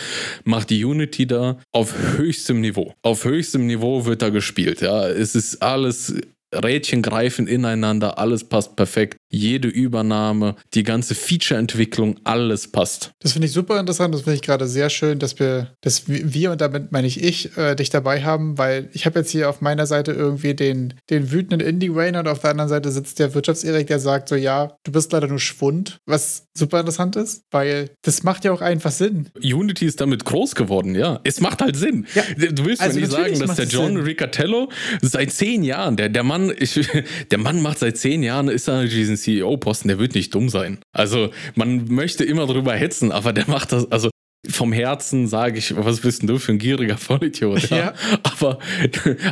macht 0.45 0.71
die 0.71 0.85
Unity 0.85 1.27
da 1.27 1.59
auf 1.73 1.95
höchstem 2.17 2.61
Niveau. 2.61 2.95
Auf 3.03 3.25
höchstem 3.25 3.67
Niveau 3.67 4.05
wird 4.05 4.23
da 4.23 4.29
gespielt. 4.29 4.83
Ja, 4.83 5.09
es 5.09 5.35
ist 5.35 5.63
alles 5.63 6.15
Rädchen 6.55 7.03
greifen 7.03 7.47
ineinander, 7.47 8.19
alles 8.19 8.45
passt 8.45 8.77
perfekt. 8.77 9.17
Jede 9.35 9.69
Übernahme, 9.69 10.57
die 10.75 10.83
ganze 10.83 11.15
Feature-Entwicklung, 11.15 12.17
alles 12.25 12.69
passt. 12.69 13.13
Das 13.21 13.33
finde 13.33 13.47
ich 13.47 13.53
super 13.53 13.81
interessant. 13.81 14.15
Das 14.15 14.23
finde 14.23 14.37
ich 14.37 14.43
gerade 14.43 14.67
sehr 14.67 14.91
schön, 14.91 15.19
dass 15.19 15.39
wir, 15.39 15.73
dass 15.81 16.05
wir 16.07 16.53
und 16.53 16.61
damit 16.61 16.93
meine 16.93 17.07
ich 17.07 17.23
ich, 17.23 17.57
äh, 17.57 17.75
dich 17.75 17.91
dabei 17.91 18.23
haben, 18.23 18.59
weil 18.59 18.89
ich 18.93 19.07
habe 19.07 19.19
jetzt 19.19 19.31
hier 19.31 19.49
auf 19.49 19.61
meiner 19.61 19.87
Seite 19.87 20.13
irgendwie 20.13 20.55
den, 20.55 20.95
den 21.11 21.33
wütenden 21.33 21.61
Indie-Rainer 21.61 22.21
und 22.21 22.29
auf 22.29 22.41
der 22.41 22.51
anderen 22.51 22.69
Seite 22.69 22.91
sitzt 22.91 23.19
der 23.19 23.35
Wirtschaftserik, 23.35 23.87
der 23.87 23.99
sagt 23.99 24.29
so, 24.29 24.37
ja, 24.37 24.77
du 24.85 24.93
bist 24.93 25.13
leider 25.13 25.27
nur 25.27 25.41
Schwund, 25.41 25.99
was 26.07 26.47
super 26.55 26.81
interessant 26.81 27.17
ist, 27.17 27.43
weil 27.51 27.91
das 28.03 28.23
macht 28.23 28.45
ja 28.45 28.53
auch 28.53 28.61
einfach 28.61 28.93
Sinn. 28.93 29.29
Unity 29.43 29.87
ist 29.87 30.01
damit 30.01 30.25
groß 30.25 30.55
geworden, 30.55 30.95
ja. 30.95 31.21
Es 31.25 31.41
macht 31.41 31.63
halt 31.63 31.77
Sinn. 31.77 32.07
Ja. 32.15 32.23
Du 32.51 32.65
willst 32.65 32.83
also 32.83 32.97
mir 32.97 33.07
nicht 33.07 33.13
sagen, 33.13 33.39
dass 33.41 33.57
der 33.57 33.67
John 33.67 33.95
Sinn. 33.95 34.05
Ricatello 34.05 34.71
seit 35.03 35.33
zehn 35.33 35.65
Jahren, 35.65 35.97
der, 35.97 36.09
der 36.09 36.23
Mann 36.23 36.35
Mann, 36.35 36.57
ich, 36.59 36.81
der 37.31 37.39
Mann 37.39 37.63
macht 37.63 37.79
seit 37.79 37.97
zehn 37.97 38.23
Jahren, 38.23 38.49
ist 38.49 38.69
er 38.69 38.85
diesen 38.85 39.17
CEO-Posten, 39.25 39.89
der 39.89 39.99
wird 39.99 40.15
nicht 40.15 40.35
dumm 40.35 40.49
sein. 40.49 40.79
Also 40.93 41.31
man 41.55 41.87
möchte 41.87 42.25
immer 42.25 42.47
drüber 42.47 42.75
hetzen, 42.75 43.13
aber 43.13 43.33
der 43.33 43.49
macht 43.49 43.73
das, 43.73 43.91
also 43.91 44.11
vom 44.49 44.73
Herzen 44.73 45.27
sage 45.27 45.59
ich, 45.59 45.75
was 45.77 46.01
bist 46.01 46.23
denn 46.23 46.29
du 46.29 46.39
für 46.39 46.53
ein 46.53 46.59
gieriger 46.59 46.97
Vollidiot? 46.97 47.71
Ja. 47.71 47.77
ja. 47.77 47.95
Aber, 48.23 48.59